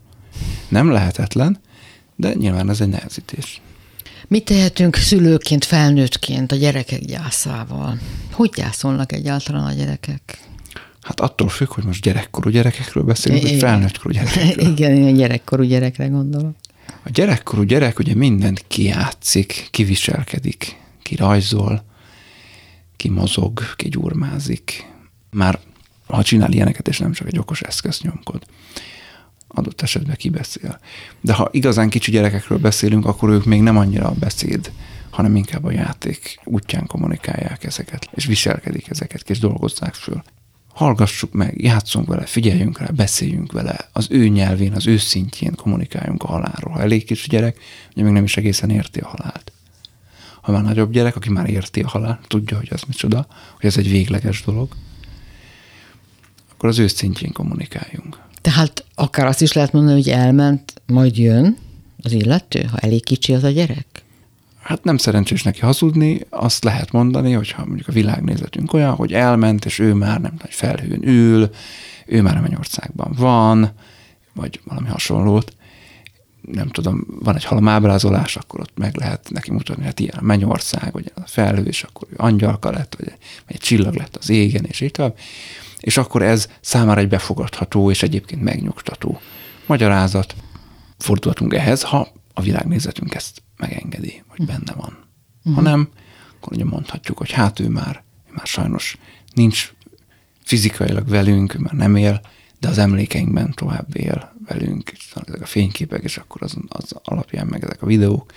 [0.68, 1.60] Nem lehetetlen,
[2.16, 3.60] de nyilván ez egy nehezítés.
[4.28, 7.98] Mit tehetünk szülőként, felnőttként a gyerekek gyászával?
[8.32, 10.40] Hogy gyászolnak egyáltalán a gyerekek?
[11.00, 14.68] Hát attól függ, hogy most gyerekkorú gyerekekről beszélünk, vagy felnőttkorú gyerekekről.
[14.72, 16.56] Igen, én a gyerekkorú gyerekre gondolok.
[17.04, 21.84] A gyerekkorú gyerek ugye mindent kiátszik, kiviselkedik, kirajzol,
[22.96, 24.86] kimozog, kigyurmázik.
[25.30, 25.58] Már
[26.08, 28.44] ha csinál ilyeneket, és nem csak egy okos eszköz nyomkod,
[29.48, 30.78] adott esetben kibeszél.
[31.20, 34.72] De ha igazán kicsi gyerekekről beszélünk, akkor ők még nem annyira a beszéd,
[35.10, 40.22] hanem inkább a játék útján kommunikálják ezeket, és viselkedik ezeket, és dolgozzák föl
[40.78, 46.22] hallgassuk meg, játszunk vele, figyeljünk rá, beszéljünk vele, az ő nyelvén, az ő szintjén kommunikáljunk
[46.22, 46.72] a halálról.
[46.72, 47.58] Ha elég kis gyerek,
[47.94, 49.52] ugye még nem is egészen érti a halált.
[50.42, 53.76] Ha már nagyobb gyerek, aki már érti a halált, tudja, hogy az micsoda, hogy ez
[53.76, 54.68] egy végleges dolog,
[56.58, 58.18] akkor az ő szintjén kommunikáljunk.
[58.40, 61.56] Tehát akár azt is lehet mondani, hogy elment, majd jön
[62.02, 63.86] az illető, ha elég kicsi az a gyerek?
[64.62, 69.64] Hát nem szerencsés neki hazudni, azt lehet mondani, hogyha mondjuk a világnézetünk olyan, hogy elment,
[69.64, 71.50] és ő már nem nagy felhőn ül,
[72.06, 73.72] ő már Mennyországban van,
[74.32, 75.52] vagy valami hasonlót,
[76.40, 80.92] nem tudom, van egy halamábrázolás, akkor ott meg lehet neki mutatni, hát ilyen a mennyország,
[80.92, 84.30] vagy a felhő, és akkor ő angyalka lett, vagy egy, vagy egy csillag lett az
[84.30, 85.16] égen, és így tovább.
[85.80, 89.20] És akkor ez számára egy befogadható, és egyébként megnyugtató
[89.66, 90.34] magyarázat.
[90.98, 94.98] Fordulhatunk ehhez, ha a világnézetünk ezt megengedi, hogy benne van.
[95.38, 95.54] Uh-huh.
[95.54, 95.88] Ha nem,
[96.36, 98.98] akkor ugye mondhatjuk, hogy hát ő már, ő már sajnos
[99.34, 99.72] nincs
[100.44, 102.20] fizikailag velünk, ő már nem él,
[102.60, 107.46] de az emlékeinkben tovább él velünk, és ezek a fényképek, és akkor az, az alapján
[107.46, 108.32] meg ezek a videók,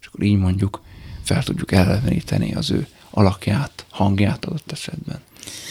[0.00, 0.82] és akkor így mondjuk
[1.22, 5.20] fel tudjuk eleveníteni az ő alakját, hangját adott esetben.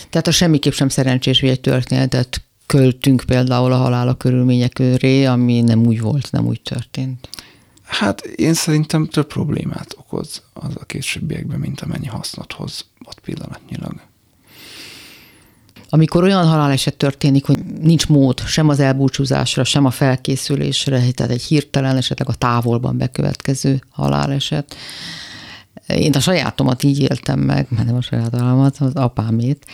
[0.09, 5.61] Tehát a semmiképp sem szerencsés, hogy egy történetet költünk például a halála körülmények köré, ami
[5.61, 7.29] nem úgy volt, nem úgy történt.
[7.85, 14.01] Hát én szerintem több problémát okoz az a későbbiekben, mint amennyi hasznot hoz ott pillanatnyilag.
[15.89, 21.43] Amikor olyan haláleset történik, hogy nincs mód sem az elbúcsúzásra, sem a felkészülésre, tehát egy
[21.43, 24.75] hirtelen, esetleg a távolban bekövetkező haláleset.
[25.87, 29.65] Én a sajátomat így éltem meg, mert nem a saját halálomat, az apámét,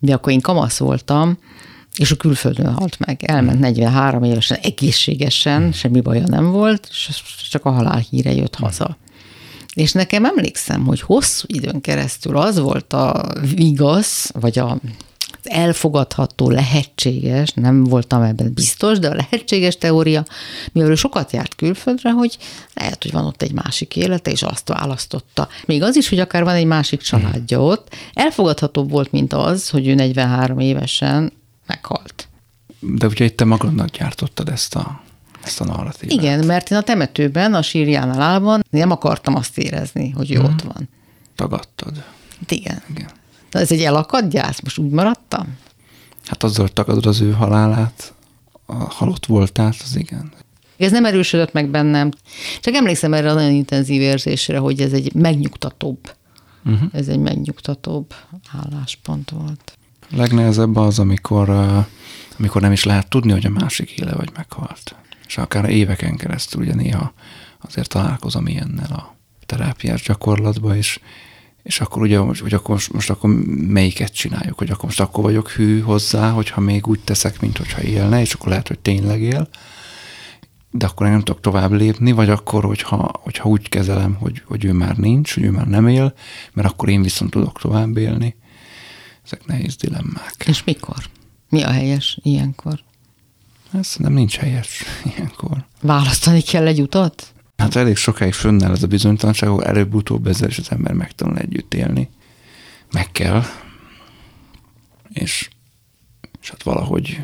[0.00, 1.38] de akkor én kamasz voltam,
[1.96, 3.22] és a külföldön halt meg.
[3.22, 6.88] Elment 43 évesen, egészségesen, semmi baja nem volt,
[7.50, 8.96] csak a halál híre jött haza.
[9.74, 14.80] És nekem emlékszem, hogy hosszú időn keresztül az volt a vigasz, vagy a
[15.48, 20.24] elfogadható, lehetséges, nem voltam ebben biztos, de a lehetséges teória,
[20.72, 22.38] mivel ő sokat járt külföldre, hogy
[22.74, 25.48] lehet, hogy van ott egy másik élete, és azt választotta.
[25.66, 29.88] Még az is, hogy akár van egy másik családja ott, elfogadhatóbb volt, mint az, hogy
[29.88, 31.32] ő 43 évesen
[31.66, 32.28] meghalt.
[32.80, 35.02] De ugye itt te magadnak gyártottad ezt a,
[35.44, 36.14] ezt a narratívát.
[36.14, 40.44] Igen, mert én a temetőben, a sírjánál állban nem akartam azt érezni, hogy ő hmm.
[40.44, 40.88] ott van.
[41.34, 42.04] Tagadtad.
[42.40, 42.82] Hát igen.
[42.90, 43.10] igen.
[43.50, 45.56] De ez egy elakadt gyász, most úgy maradtam?
[46.24, 48.12] Hát azzal, tagadod az ő halálát,
[48.66, 50.32] a halott voltát, az igen.
[50.76, 52.10] Ez nem erősödött meg bennem.
[52.60, 56.14] Csak emlékszem erre a nagyon intenzív érzésre, hogy ez egy megnyugtatóbb,
[56.64, 56.88] uh-huh.
[56.92, 58.14] ez egy megnyugtatóbb
[58.62, 59.78] álláspont volt.
[60.00, 61.50] A legnehezebb az, amikor,
[62.38, 64.94] amikor nem is lehet tudni, hogy a másik éle vagy meghalt.
[65.26, 67.12] És akár éveken keresztül ugye néha
[67.60, 71.00] azért találkozom ilyennel a terápiás gyakorlatban, és,
[71.68, 73.30] és akkor ugye, hogy akkor most, most akkor
[73.68, 77.82] melyiket csináljuk, hogy akkor most akkor vagyok hű hozzá, hogyha még úgy teszek, mint hogyha
[77.82, 79.48] élne, és akkor lehet, hogy tényleg él,
[80.70, 84.64] de akkor én nem tudok tovább lépni, vagy akkor, hogyha, hogyha úgy kezelem, hogy, hogy
[84.64, 86.14] ő már nincs, hogy ő már nem él,
[86.52, 88.36] mert akkor én viszont tudok tovább élni.
[89.24, 90.44] Ezek nehéz dilemmák.
[90.46, 90.96] És mikor?
[91.48, 92.80] Mi a helyes ilyenkor?
[93.72, 95.64] Ez nem nincs helyes ilyenkor.
[95.80, 97.32] Választani kell egy utat?
[97.58, 101.74] Hát elég sokáig fönnáll ez a bizonytalanság, hogy előbb-utóbb ezzel is az ember megtanul együtt
[101.74, 102.10] élni.
[102.92, 103.42] Meg kell.
[105.12, 105.48] És,
[106.40, 107.20] és hát valahogy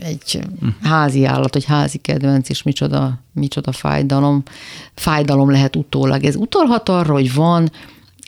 [0.00, 0.40] egy
[0.82, 4.42] házi állat, egy házi kedvenc, és micsoda, micsoda fájdalom.
[4.94, 6.24] Fájdalom lehet utólag.
[6.24, 7.70] Ez utalhat arra, hogy van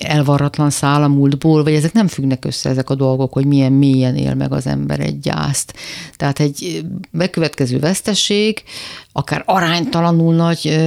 [0.03, 4.17] elvarratlan szál a múltból, vagy ezek nem függnek össze ezek a dolgok, hogy milyen mélyen
[4.17, 5.75] él meg az ember egy gyászt.
[6.17, 8.63] Tehát egy bekövetkező vesztesség,
[9.13, 10.79] akár aránytalanul nagy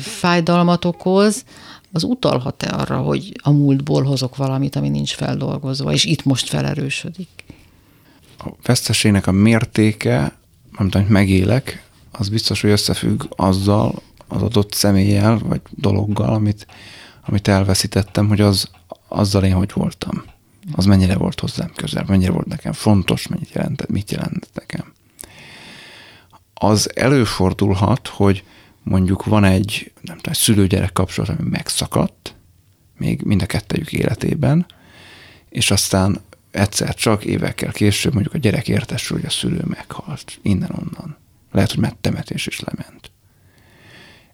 [0.00, 1.44] fájdalmat okoz,
[1.92, 7.28] az utalhat-e arra, hogy a múltból hozok valamit, ami nincs feldolgozva, és itt most felerősödik?
[8.38, 10.32] A veszteségnek a mértéke,
[10.72, 16.66] amit megélek, az biztos, hogy összefügg azzal, az adott személlyel, vagy dologgal, amit,
[17.26, 18.70] amit elveszítettem, hogy az,
[19.08, 20.24] azzal én hogy voltam.
[20.72, 24.92] Az mennyire volt hozzám közel, mennyire volt nekem fontos, mennyit jelentett, mit jelentett nekem.
[26.54, 28.44] Az előfordulhat, hogy
[28.82, 32.34] mondjuk van egy, nem tudom, szülő-gyerek kapcsolat, ami megszakadt,
[32.98, 34.66] még mind a kettejük életében,
[35.48, 41.16] és aztán egyszer csak évekkel később mondjuk a gyerek értesül, hogy a szülő meghalt, innen-onnan.
[41.52, 43.10] Lehet, hogy temetés is lement.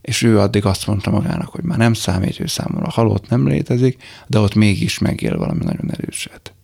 [0.03, 4.03] És ő addig azt mondta magának, hogy már nem számít, ő számomra halott, nem létezik,
[4.27, 6.55] de ott mégis megél valami nagyon erőset.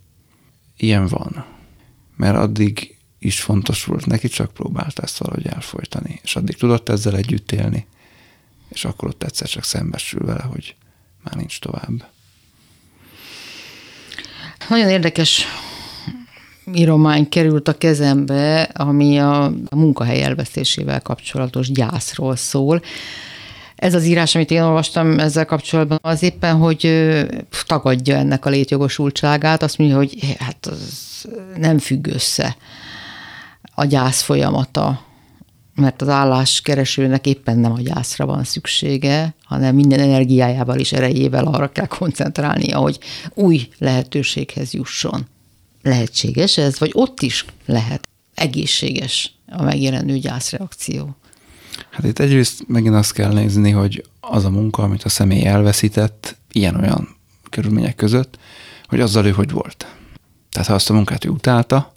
[0.77, 1.45] Ilyen van.
[2.17, 6.21] Mert addig is fontos volt neki, csak próbált ezt valahogy elfolytani.
[6.23, 7.87] És addig tudott ezzel együtt élni,
[8.69, 10.77] és akkor ott egyszer csak szembesül vele, hogy
[11.25, 12.07] már nincs tovább.
[14.69, 15.45] Nagyon érdekes
[16.75, 22.83] íromány került a kezembe, ami a munkahely elvesztésével kapcsolatos gyászról szól.
[23.77, 26.93] Ez az írás, amit én olvastam ezzel kapcsolatban, az éppen, hogy
[27.67, 32.57] tagadja ennek a létjogosultságát, azt mondja, hogy hát az nem függ össze
[33.75, 35.07] a gyász folyamata,
[35.75, 41.69] mert az álláskeresőnek éppen nem a gyászra van szüksége, hanem minden energiájával és erejével arra
[41.69, 42.99] kell koncentrálnia, hogy
[43.35, 45.27] új lehetőséghez jusson.
[45.89, 51.17] Lehetséges ez, vagy ott is lehet egészséges a megjelenő gyászreakció?
[51.91, 56.37] Hát itt egyrészt megint azt kell nézni, hogy az a munka, amit a személy elveszített,
[56.53, 57.17] ilyen-olyan
[57.51, 58.39] körülmények között,
[58.87, 59.87] hogy azzal ő hogy volt.
[60.51, 61.93] Tehát ha azt a munkát ő utálta,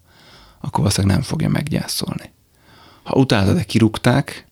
[0.60, 2.32] akkor valószínűleg nem fogja meggyászolni.
[3.04, 4.47] Ha utálta, de kirúgták,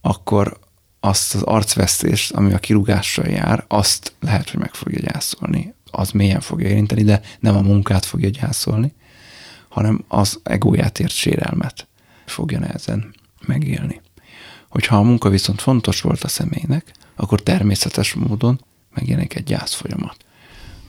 [0.00, 0.58] akkor
[1.00, 5.74] azt az arcvesztést, ami a kirúgással jár, azt lehet, hogy meg fogja gyászolni.
[5.90, 8.92] Az mélyen fogja érinteni, de nem a munkát fogja gyászolni,
[9.68, 11.88] hanem az egóját ért sérelmet
[12.26, 13.14] fogja nehezen
[13.46, 14.00] megélni.
[14.68, 18.60] Hogyha a munka viszont fontos volt a személynek, akkor természetes módon
[18.94, 20.16] megjelenik egy gyászfolyamat.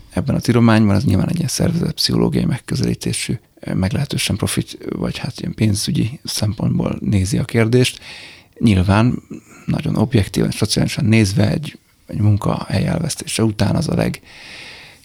[0.09, 3.39] Ebben a tirományban az nyilván egy ilyen szervezet pszichológiai megközelítésű,
[3.73, 7.99] meglehetősen profit, vagy hát ilyen pénzügyi szempontból nézi a kérdést.
[8.59, 9.23] Nyilván
[9.65, 14.21] nagyon objektíven, szociálisan nézve egy, egy munkahely elvesztése után az a leg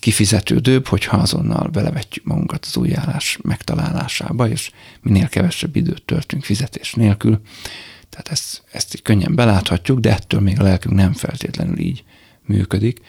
[0.06, 6.94] kifizetődőbb, hogyha azonnal belevetjük magunkat az új állás megtalálásába, és minél kevesebb időt töltünk fizetés
[6.94, 7.40] nélkül,
[8.10, 12.04] tehát ezt, ezt így könnyen beláthatjuk, de ettől még a lelkünk nem feltétlenül így
[12.42, 13.00] működik.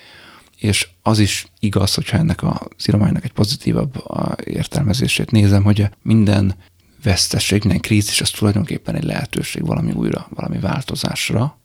[0.59, 4.03] És az is igaz, hogyha ennek a írománynak egy pozitívabb
[4.43, 6.55] értelmezését nézem, hogy minden
[7.03, 11.59] vesztesség, minden krízis, az tulajdonképpen egy lehetőség valami újra, valami változásra.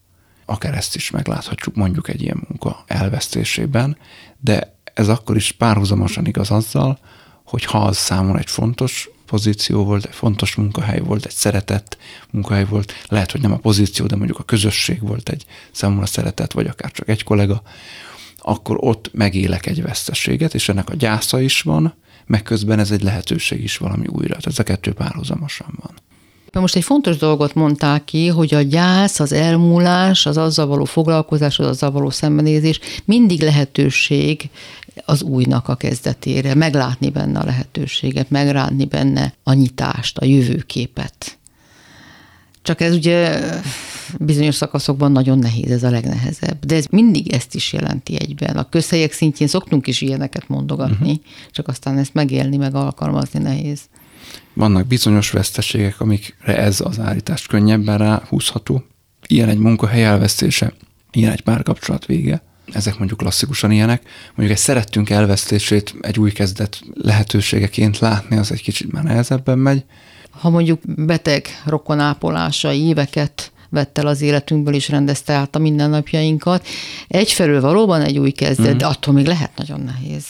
[0.44, 3.96] Akár ezt is megláthatjuk mondjuk egy ilyen munka elvesztésében,
[4.40, 6.98] de ez akkor is párhuzamosan igaz azzal,
[7.44, 11.96] hogy ha az számomra egy fontos pozíció volt, egy fontos munkahely volt, egy szeretett
[12.30, 16.52] munkahely volt, lehet, hogy nem a pozíció, de mondjuk a közösség volt egy számomra szeretett,
[16.52, 17.62] vagy akár csak egy kollega,
[18.38, 21.94] akkor ott megélek egy veszteséget, és ennek a gyásza is van,
[22.26, 24.28] meg közben ez egy lehetőség is valami újra.
[24.28, 25.94] Tehát ez a kettő párhuzamosan van.
[26.60, 31.58] Most egy fontos dolgot mondták ki, hogy a gyász, az elmúlás, az azzal való foglalkozás,
[31.58, 34.50] az azzal való szembenézés mindig lehetőség
[35.04, 41.38] az újnak a kezdetére, meglátni benne a lehetőséget, megránni benne a nyitást, a jövőképet.
[42.62, 43.40] Csak ez ugye
[44.18, 46.64] bizonyos szakaszokban nagyon nehéz, ez a legnehezebb.
[46.66, 48.56] De ez mindig ezt is jelenti egyben.
[48.56, 51.24] A közhelyek szintjén szoktunk is ilyeneket mondogatni, uh-huh.
[51.50, 53.80] csak aztán ezt megélni, meg alkalmazni nehéz.
[54.54, 58.84] Vannak bizonyos veszteségek, amikre ez az állítás könnyebben ráhúzható.
[59.26, 60.72] Ilyen egy munkahely elvesztése,
[61.12, 64.02] ilyen egy párkapcsolat vége, ezek mondjuk klasszikusan ilyenek.
[64.34, 69.84] Mondjuk egy szerettünk elvesztését egy új kezdet lehetőségeként látni, az egy kicsit már nehezebben megy.
[70.30, 76.66] Ha mondjuk beteg rokonápolása éveket vett el az életünkből, és rendezte át a mindennapjainkat,
[77.08, 78.78] egyfelől valóban egy új kezdet, mm.
[78.78, 80.24] de attól még lehet nagyon nehéz.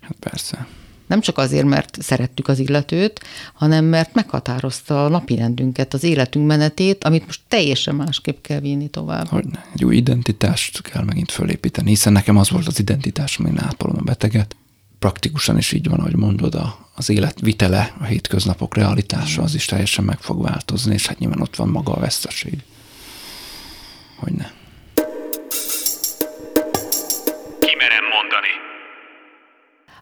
[0.00, 0.66] Hát persze.
[1.14, 3.20] Nem csak azért, mert szerettük az illetőt,
[3.52, 9.28] hanem mert meghatározta a napirendünket, az életünk menetét, amit most teljesen másképp kell vinni tovább.
[9.28, 13.58] Hogy ne, egy új identitást kell megint fölépíteni, hiszen nekem az volt az identitás, amin
[13.58, 14.56] ápolom a beteget.
[14.98, 19.64] Praktikusan is így van, ahogy mondod, a, az élet vitele, a hétköznapok realitása, az is
[19.64, 22.62] teljesen meg fog változni, és hát nyilván ott van maga a veszteség.
[24.16, 24.46] Hogy ne.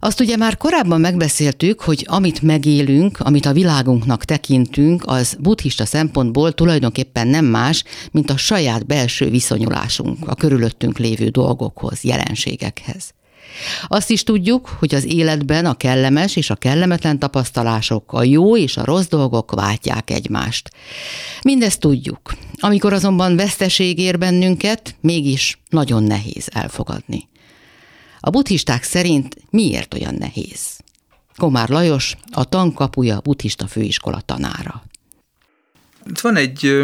[0.05, 6.53] Azt ugye már korábban megbeszéltük, hogy amit megélünk, amit a világunknak tekintünk, az buddhista szempontból
[6.53, 13.15] tulajdonképpen nem más, mint a saját belső viszonyulásunk a körülöttünk lévő dolgokhoz, jelenségekhez.
[13.87, 18.77] Azt is tudjuk, hogy az életben a kellemes és a kellemetlen tapasztalások, a jó és
[18.77, 20.71] a rossz dolgok váltják egymást.
[21.43, 22.35] Mindezt tudjuk.
[22.61, 27.31] Amikor azonban veszteség ér bennünket, mégis nagyon nehéz elfogadni.
[28.25, 30.79] A buddhisták szerint miért olyan nehéz?
[31.37, 34.83] Komár Lajos, a tankapuja buddhista főiskola tanára.
[36.07, 36.83] Itt van egy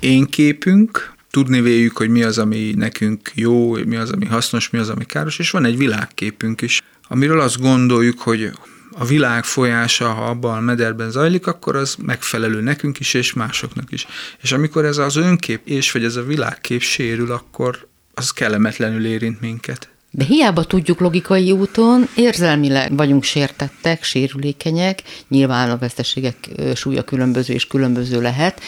[0.00, 4.78] én képünk, tudni véljük, hogy mi az, ami nekünk jó, mi az, ami hasznos, mi
[4.78, 8.50] az, ami káros, és van egy világképünk is, amiről azt gondoljuk, hogy
[8.90, 13.92] a világ folyása, ha abban a mederben zajlik, akkor az megfelelő nekünk is, és másoknak
[13.92, 14.06] is.
[14.42, 17.88] És amikor ez az önkép és vagy ez a világkép sérül, akkor
[18.18, 19.88] az kellemetlenül érint minket.
[20.10, 27.66] De hiába tudjuk logikai úton, érzelmileg vagyunk sértettek, sérülékenyek, nyilván a veszteségek súlya különböző és
[27.66, 28.60] különböző lehet,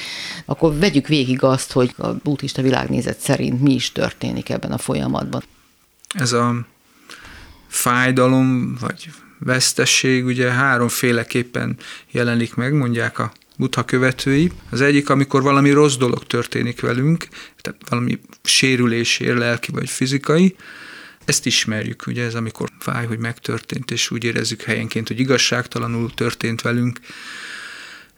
[0.45, 5.43] akkor vegyük végig azt, hogy a buddhista világnézet szerint mi is történik ebben a folyamatban.
[6.09, 6.67] Ez a
[7.69, 11.77] fájdalom, vagy vesztesség ugye háromféleképpen
[12.11, 14.51] jelenik meg, mondják a buddha követői.
[14.71, 17.29] Az egyik, amikor valami rossz dolog történik velünk,
[17.61, 20.57] tehát valami sérülésért, lelki vagy fizikai,
[21.25, 26.63] ezt ismerjük, ugye ez amikor fáj, hogy megtörtént, és úgy érezzük helyenként, hogy igazságtalanul történt
[26.63, 27.01] velünk.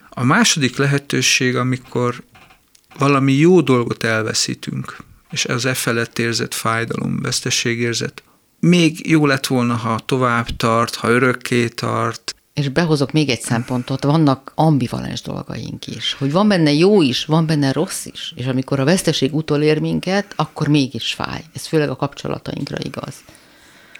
[0.09, 2.23] A második lehetőség, amikor
[2.99, 4.97] valami jó dolgot elveszítünk,
[5.31, 8.23] és ez e felett érzett fájdalom, vesztességérzet,
[8.61, 14.05] még jó lett volna, ha tovább tart, ha örökké tart, és behozok még egy szempontot,
[14.05, 18.81] vannak ambivalens dolgaink is, hogy van benne jó is, van benne rossz is, és amikor
[18.81, 21.45] a veszteség utolér minket, akkor mégis fáj.
[21.55, 23.15] Ez főleg a kapcsolatainkra igaz.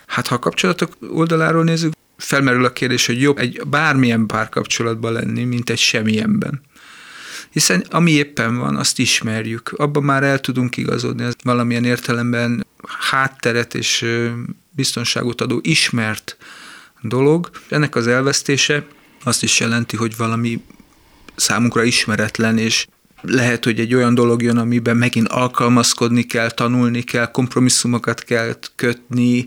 [0.07, 5.45] Hát ha a kapcsolatok oldaláról nézzük, felmerül a kérdés, hogy jobb egy bármilyen párkapcsolatban lenni,
[5.45, 6.61] mint egy semmilyenben.
[7.51, 9.73] Hiszen ami éppen van, azt ismerjük.
[9.77, 12.67] Abban már el tudunk igazodni, ez valamilyen értelemben
[13.11, 14.07] hátteret és
[14.71, 16.37] biztonságot adó ismert
[17.03, 17.51] dolog.
[17.69, 18.87] Ennek az elvesztése
[19.25, 20.63] azt is jelenti, hogy valami
[21.37, 22.87] számunkra ismeretlen, és
[23.23, 29.47] lehet, hogy egy olyan dolog jön, amiben megint alkalmazkodni kell, tanulni kell, kompromisszumokat kell kötni,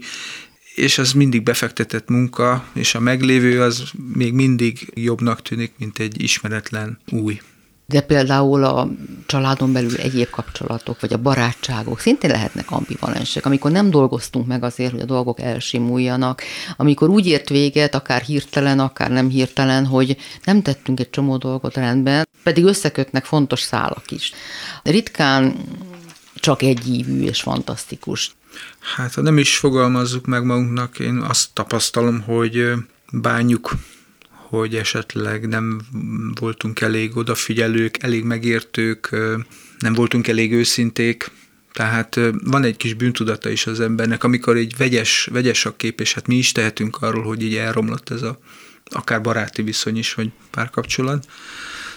[0.76, 3.84] és az mindig befektetett munka, és a meglévő az
[4.14, 7.42] még mindig jobbnak tűnik, mint egy ismeretlen új.
[7.88, 8.90] De például a
[9.26, 14.92] családon belül egyéb kapcsolatok, vagy a barátságok szintén lehetnek ambivalensek, amikor nem dolgoztunk meg azért,
[14.92, 16.42] hogy a dolgok elsimuljanak,
[16.78, 21.76] amikor úgy ért véget, akár hirtelen, akár nem hirtelen, hogy nem tettünk egy csomó dolgot
[21.76, 24.32] rendben, pedig összekötnek fontos szálak is.
[24.84, 25.56] Ritkán
[26.36, 28.36] csak egyívű és fantasztikus.
[28.96, 32.72] Hát, ha nem is fogalmazzuk meg magunknak, én azt tapasztalom, hogy
[33.12, 33.72] bánjuk
[34.50, 35.82] hogy esetleg nem
[36.40, 39.10] voltunk elég odafigyelők, elég megértők,
[39.80, 41.32] nem voltunk elég őszinték,
[41.74, 46.14] tehát van egy kis bűntudata is az embernek, amikor egy vegyes, vegyes a kép, és
[46.14, 48.40] hát mi is tehetünk arról, hogy így elromlott ez a
[48.86, 51.28] akár baráti viszony is, vagy párkapcsolat.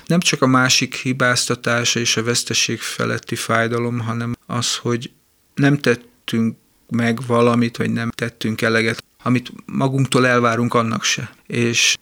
[0.07, 5.11] Nem csak a másik hibáztatása és a veszteség feletti fájdalom, hanem az, hogy
[5.55, 6.57] nem tettünk
[6.91, 11.35] meg valamit, vagy nem tettünk eleget, amit magunktól elvárunk, annak se.
[11.47, 11.97] És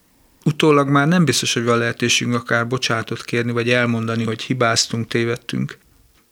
[0.47, 5.79] utólag már nem biztos, hogy van lehetőségünk akár bocsátot kérni, vagy elmondani, hogy hibáztunk, tévedtünk.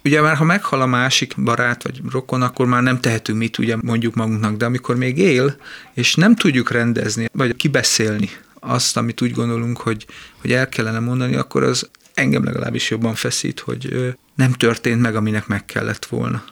[0.04, 3.76] Ugye már ha meghal a másik barát vagy rokon, akkor már nem tehetünk mit, ugye
[3.80, 5.56] mondjuk magunknak, de amikor még él,
[5.94, 10.06] és nem tudjuk rendezni, vagy kibeszélni azt, amit úgy gondolunk, hogy,
[10.40, 15.46] hogy el kellene mondani, akkor az engem legalábbis jobban feszít, hogy nem történt meg, aminek
[15.46, 16.44] meg kellett volna.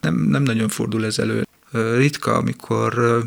[0.00, 1.46] Nem, nem nagyon fordul ez elő.
[1.96, 3.22] Ritka, amikor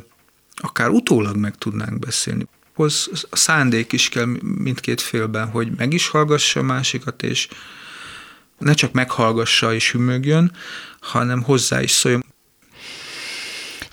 [0.56, 2.48] akár utólag meg tudnánk beszélni
[2.82, 7.48] hoz a szándék is kell mindkét félben, hogy meg is hallgassa a másikat, és
[8.58, 10.52] ne csak meghallgassa és hümögjön,
[11.00, 12.26] hanem hozzá is szóljon.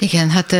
[0.00, 0.54] Igen, hát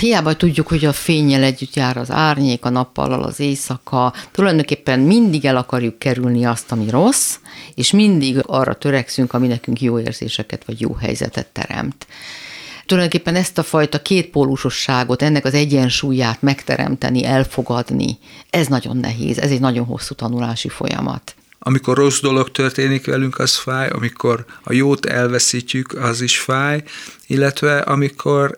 [0.00, 4.14] hiába tudjuk, hogy a fényjel együtt jár az árnyék, a nappal az éjszaka.
[4.30, 7.36] Tulajdonképpen mindig el akarjuk kerülni azt, ami rossz,
[7.74, 12.06] és mindig arra törekszünk, ami nekünk jó érzéseket vagy jó helyzetet teremt
[12.86, 18.18] tulajdonképpen ezt a fajta kétpólusosságot, ennek az egyensúlyát megteremteni, elfogadni,
[18.50, 21.34] ez nagyon nehéz, ez egy nagyon hosszú tanulási folyamat.
[21.58, 26.82] Amikor rossz dolog történik velünk, az fáj, amikor a jót elveszítjük, az is fáj,
[27.26, 28.56] illetve amikor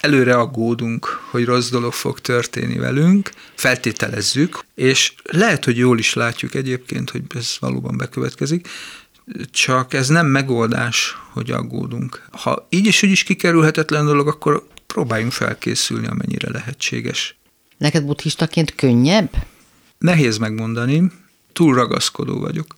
[0.00, 6.54] előre aggódunk, hogy rossz dolog fog történni velünk, feltételezzük, és lehet, hogy jól is látjuk
[6.54, 8.68] egyébként, hogy ez valóban bekövetkezik,
[9.50, 12.28] csak ez nem megoldás, hogy aggódunk.
[12.30, 17.36] Ha így is úgy is kikerülhetetlen dolog, akkor próbáljunk felkészülni, amennyire lehetséges.
[17.78, 19.30] Neked buddhistaként könnyebb?
[19.98, 21.10] Nehéz megmondani,
[21.52, 22.76] túl ragaszkodó vagyok.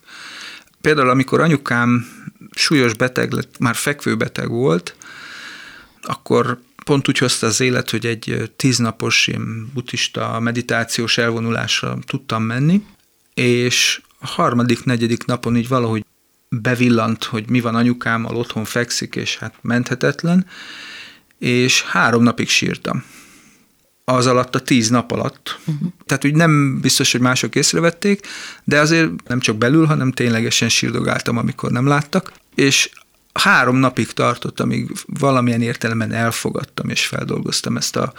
[0.81, 2.07] Például, amikor anyukám
[2.51, 4.95] súlyos beteg lett, már fekvőbeteg volt,
[6.01, 12.85] akkor pont úgy hozta az élet, hogy egy tíznapos ilyen buddhista meditációs elvonulásra tudtam menni,
[13.33, 16.04] és a harmadik, negyedik napon így valahogy
[16.61, 20.45] bevillant, hogy mi van anyukámmal, otthon fekszik, és hát menthetetlen,
[21.39, 23.03] és három napig sírtam.
[24.05, 25.59] Az alatt a tíz nap alatt.
[25.65, 25.87] Uh-huh.
[26.05, 28.27] Tehát úgy nem biztos, hogy mások észrevették,
[28.63, 32.33] de azért nem csak belül, hanem ténylegesen sírdogáltam, amikor nem láttak.
[32.55, 32.89] És
[33.33, 38.13] három napig tartott, amíg valamilyen értelemben elfogadtam és feldolgoztam ezt a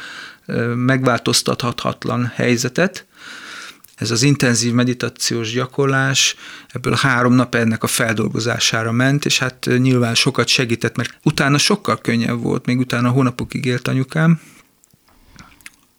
[0.74, 3.06] megváltoztathatatlan helyzetet.
[3.96, 6.36] Ez az intenzív meditációs gyakorlás,
[6.68, 12.00] ebből három nap ennek a feldolgozására ment, és hát nyilván sokat segített, mert utána sokkal
[12.00, 14.40] könnyebb volt, még utána hónapokig élt anyukám,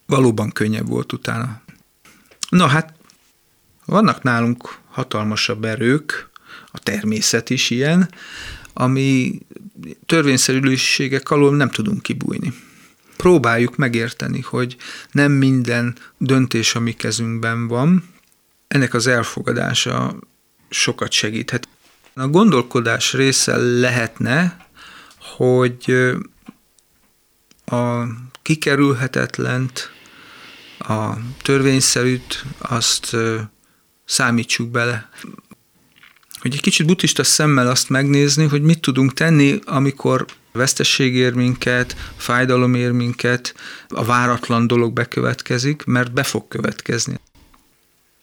[0.06, 1.62] valóban könnyebb volt utána.
[2.50, 2.94] Na hát,
[3.86, 6.30] vannak nálunk hatalmasabb erők,
[6.72, 8.10] a természet is ilyen,
[8.74, 9.40] ami
[10.06, 12.54] törvényszerűségek alól nem tudunk kibújni.
[13.18, 14.76] Próbáljuk megérteni, hogy
[15.12, 18.10] nem minden döntés a mi kezünkben van,
[18.68, 20.16] ennek az elfogadása
[20.70, 21.68] sokat segíthet.
[22.14, 24.68] A gondolkodás része lehetne,
[25.20, 25.94] hogy
[27.66, 28.04] a
[28.42, 29.92] kikerülhetetlent,
[30.80, 33.16] a törvényszerűt, azt
[34.06, 35.10] számítsuk bele
[36.48, 40.26] hogy egy kicsit buddhista szemmel azt megnézni, hogy mit tudunk tenni, amikor
[40.58, 43.56] vesztesség ér minket, fájdalom ér minket,
[43.88, 47.20] a váratlan dolog bekövetkezik, mert be fog következni.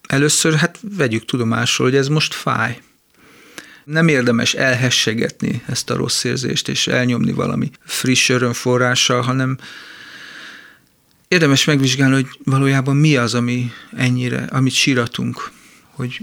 [0.06, 2.80] Először hát vegyük tudomásul, hogy ez most fáj.
[3.84, 9.58] Nem érdemes elhessegetni ezt a rossz érzést, és elnyomni valami friss örömforrással, hanem
[11.28, 15.50] érdemes megvizsgálni, hogy valójában mi az, ami ennyire, amit síratunk,
[15.90, 16.20] hogy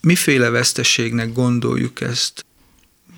[0.00, 2.44] miféle veszteségnek gondoljuk ezt?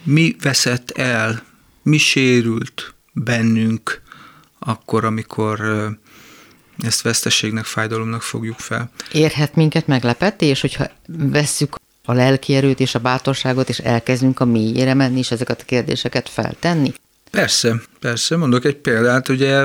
[0.03, 1.45] Mi veszett el?
[1.85, 4.03] Mi sérült bennünk
[4.59, 5.61] akkor, amikor
[6.79, 8.91] ezt veszteségnek, fájdalomnak fogjuk fel?
[9.13, 14.95] Érhet minket meglepetés, hogyha vesszük a lelki erőt és a bátorságot, és elkezdünk a mélyére
[14.95, 16.93] menni, és ezeket a kérdéseket feltenni?
[17.31, 18.37] Persze, persze.
[18.37, 19.65] Mondok egy példát, ugye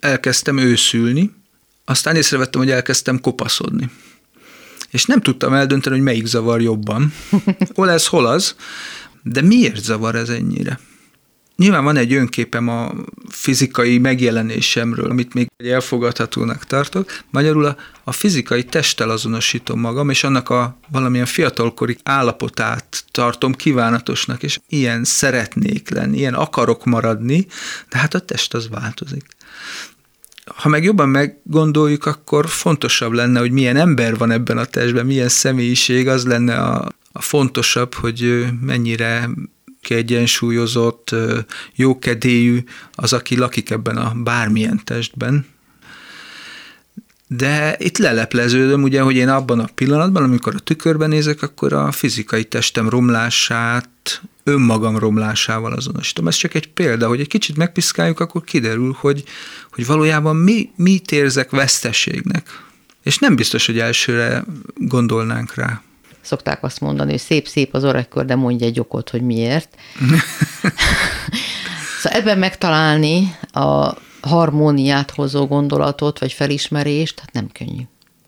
[0.00, 1.34] elkezdtem őszülni,
[1.84, 3.90] aztán észrevettem, hogy elkezdtem kopaszodni
[4.94, 7.12] és nem tudtam eldönteni, hogy melyik zavar jobban.
[7.74, 8.54] Hol ez, hol az,
[9.22, 10.78] de miért zavar ez ennyire?
[11.56, 12.92] Nyilván van egy önképem a
[13.28, 17.10] fizikai megjelenésemről, amit még elfogadhatónak tartok.
[17.30, 24.42] Magyarul a, a fizikai testtel azonosítom magam, és annak a valamilyen fiatalkori állapotát tartom kívánatosnak,
[24.42, 27.46] és ilyen szeretnék lenni, ilyen akarok maradni,
[27.88, 29.24] de hát a test az változik
[30.44, 35.28] ha meg jobban meggondoljuk, akkor fontosabb lenne, hogy milyen ember van ebben a testben, milyen
[35.28, 39.30] személyiség, az lenne a, a fontosabb, hogy mennyire
[39.84, 41.14] kiegyensúlyozott,
[41.74, 45.46] jókedélyű az, aki lakik ebben a bármilyen testben.
[47.26, 51.92] De itt lelepleződöm, ugye, hogy én abban a pillanatban, amikor a tükörben nézek, akkor a
[51.92, 53.88] fizikai testem romlását
[54.44, 56.28] önmagam romlásával azonosítom.
[56.28, 59.24] Ez csak egy példa, hogy egy kicsit megpiszkáljuk, akkor kiderül, hogy,
[59.72, 62.62] hogy valójában mi, mit érzek veszteségnek.
[63.02, 65.82] És nem biztos, hogy elsőre gondolnánk rá.
[66.24, 69.76] Szokták azt mondani, hogy szép-szép az öregkör, de mondj egy okot, hogy miért.
[72.00, 77.82] szóval ebben megtalálni a harmóniát hozó gondolatot, vagy felismerést, hát nem könnyű.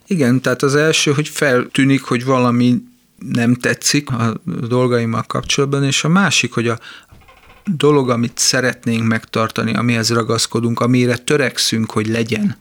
[0.06, 2.82] Igen, tehát az első, hogy feltűnik, hogy valami
[3.18, 6.78] nem tetszik a dolgaimmal kapcsolatban, és a másik, hogy a
[7.64, 12.56] dolog, amit szeretnénk megtartani, amihez ragaszkodunk, amire törekszünk, hogy legyen,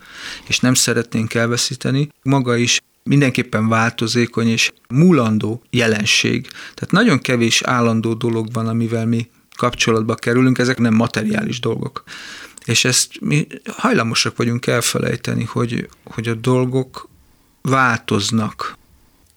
[0.48, 6.48] és nem szeretnénk elveszíteni, maga is mindenképpen változékony és múlandó jelenség.
[6.52, 12.04] Tehát nagyon kevés állandó dolog van, amivel mi kapcsolatba kerülünk, ezek nem materiális dolgok.
[12.66, 17.10] És ezt mi hajlamosak vagyunk elfelejteni, hogy, hogy a dolgok
[17.62, 18.78] változnak.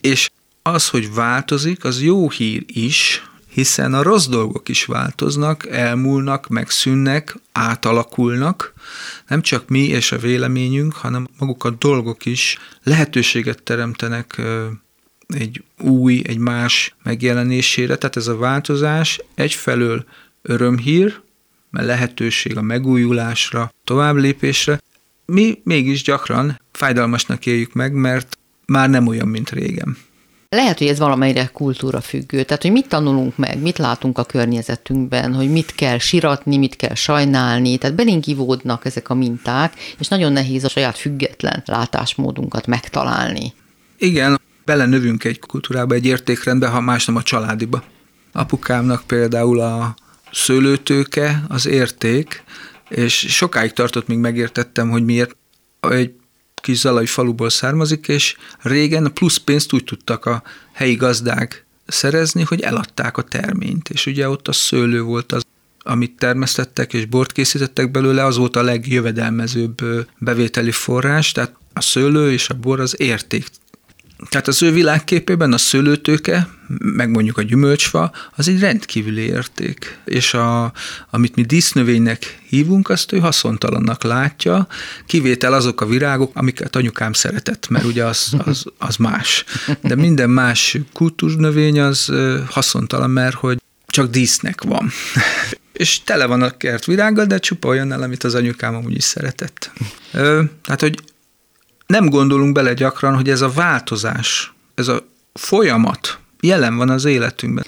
[0.00, 0.30] És
[0.62, 7.36] az, hogy változik, az jó hír is, hiszen a rossz dolgok is változnak, elmúlnak, megszűnnek,
[7.52, 8.72] átalakulnak.
[9.28, 14.40] Nem csak mi és a véleményünk, hanem maguk a dolgok is lehetőséget teremtenek
[15.28, 17.96] egy új, egy más megjelenésére.
[17.96, 20.04] Tehát ez a változás egyfelől
[20.42, 21.20] örömhír,
[21.70, 24.80] mert lehetőség a megújulásra, tovább lépésre.
[25.24, 29.96] Mi mégis gyakran fájdalmasnak éljük meg, mert már nem olyan, mint régen.
[30.50, 32.42] Lehet, hogy ez valamelyre kultúra függő.
[32.42, 36.94] Tehát, hogy mit tanulunk meg, mit látunk a környezetünkben, hogy mit kell siratni, mit kell
[36.94, 37.78] sajnálni.
[37.78, 43.52] Tehát belénk ivódnak ezek a minták, és nagyon nehéz a saját független látásmódunkat megtalálni.
[43.98, 47.82] Igen, belenövünk egy kultúrába, egy értékrendbe, ha más nem a családiba.
[48.32, 49.94] Apukámnak például a
[50.32, 52.42] szőlőtőke az érték,
[52.88, 55.36] és sokáig tartott, míg megértettem, hogy miért
[55.80, 56.12] egy
[56.60, 60.42] kis zalai faluból származik, és régen a plusz pénzt úgy tudtak a
[60.72, 65.42] helyi gazdák szerezni, hogy eladták a terményt, és ugye ott a szőlő volt az,
[65.78, 72.32] amit termesztettek és bort készítettek belőle, az volt a legjövedelmezőbb bevételi forrás, tehát a szőlő
[72.32, 73.46] és a bor az érték
[74.28, 76.48] tehát az ő világképében a szőlőtőke,
[76.78, 79.98] meg mondjuk a gyümölcsfa, az egy rendkívüli érték.
[80.04, 80.72] És a,
[81.10, 84.66] amit mi dísznövénynek hívunk, azt ő haszontalannak látja,
[85.06, 89.44] kivétel azok a virágok, amiket anyukám szeretett, mert ugye az, az, az más.
[89.80, 92.12] De minden más kultúrnövény az
[92.48, 94.90] haszontalan, mert hogy csak dísznek van.
[95.72, 99.70] és tele van a kert virággal, de csupa olyan, amit az anyukám amúgy is szeretett.
[100.62, 100.98] Tehát, hogy
[101.88, 107.64] nem gondolunk bele gyakran, hogy ez a változás, ez a folyamat jelen van az életünkben.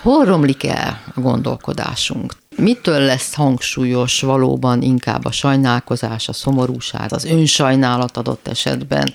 [0.00, 2.32] Hol romlik el a gondolkodásunk?
[2.56, 9.14] Mitől lesz hangsúlyos valóban inkább a sajnálkozás, a szomorúság, az önsajnálat adott esetben?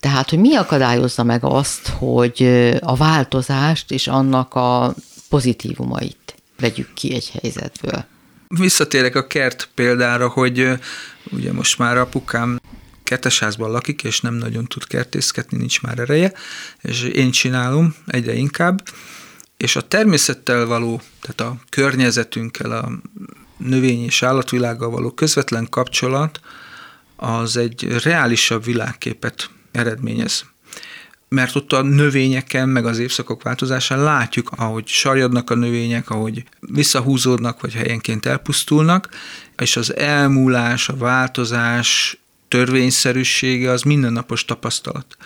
[0.00, 2.42] Tehát, hogy mi akadályozza meg azt, hogy
[2.80, 4.94] a változást és annak a
[5.28, 8.04] pozitívumait vegyük ki egy helyzetből?
[8.48, 10.68] Visszatérek a kert példára, hogy
[11.32, 12.58] ugye most már apukám
[13.06, 16.32] kertesházban lakik, és nem nagyon tud kertészkedni, nincs már ereje,
[16.80, 18.82] és én csinálom egyre inkább,
[19.56, 22.90] és a természettel való, tehát a környezetünkkel, a
[23.56, 26.40] növény és állatvilággal való közvetlen kapcsolat
[27.16, 30.44] az egy reálisabb világképet eredményez.
[31.28, 37.60] Mert ott a növényeken, meg az évszakok változásán látjuk, ahogy sarjadnak a növények, ahogy visszahúzódnak,
[37.60, 39.08] vagy helyenként elpusztulnak,
[39.58, 42.18] és az elmúlás, a változás
[42.48, 45.16] törvényszerűsége az mindennapos tapasztalat.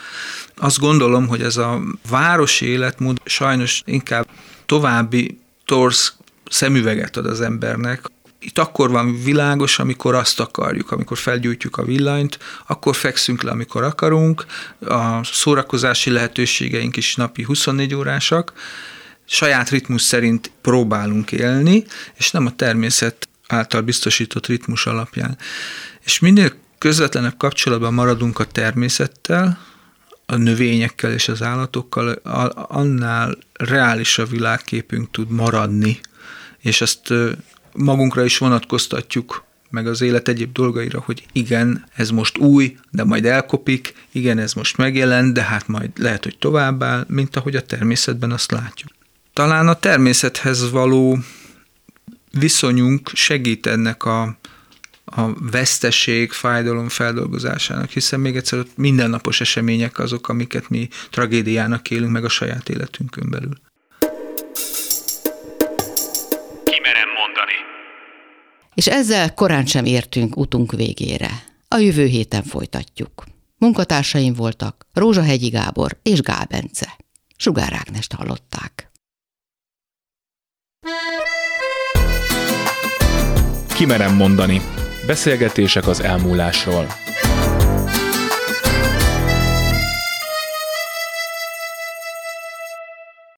[0.57, 4.29] Azt gondolom, hogy ez a városi életmód sajnos inkább
[4.67, 6.15] további torsz
[6.51, 8.05] szemüveget ad az embernek.
[8.39, 13.83] Itt akkor van világos, amikor azt akarjuk, amikor felgyújtjuk a villanyt, akkor fekszünk le, amikor
[13.83, 14.47] akarunk,
[14.81, 18.53] a szórakozási lehetőségeink is napi 24 órásak,
[19.25, 25.39] saját ritmus szerint próbálunk élni, és nem a természet által biztosított ritmus alapján.
[26.05, 29.59] És minél közvetlenebb kapcsolatban maradunk a természettel,
[30.27, 32.09] a növényekkel és az állatokkal,
[32.69, 36.01] annál reálisabb világképünk tud maradni,
[36.59, 37.15] és ezt
[37.73, 43.25] magunkra is vonatkoztatjuk, meg az élet egyéb dolgaira, hogy igen, ez most új, de majd
[43.25, 48.31] elkopik, igen, ez most megjelent, de hát majd lehet, hogy továbbáll, mint ahogy a természetben
[48.31, 48.91] azt látjuk.
[49.33, 51.19] Talán a természethez való
[52.31, 54.39] viszonyunk segít ennek a
[55.11, 62.13] a veszteség, fájdalom feldolgozásának, hiszen még egyszer ott mindennapos események azok, amiket mi tragédiának élünk
[62.13, 63.61] meg a saját életünkön belül.
[66.65, 67.53] Kimerem mondani.
[68.75, 71.31] És ezzel korán sem értünk utunk végére.
[71.69, 73.25] A jövő héten folytatjuk.
[73.59, 76.97] Munkatársaim voltak Rózsahegyi Gábor és Gál Bence.
[77.37, 78.91] Sugár Ágnest hallották.
[83.75, 84.61] Kimerem mondani
[85.11, 86.87] Beszélgetések az elmúlásról.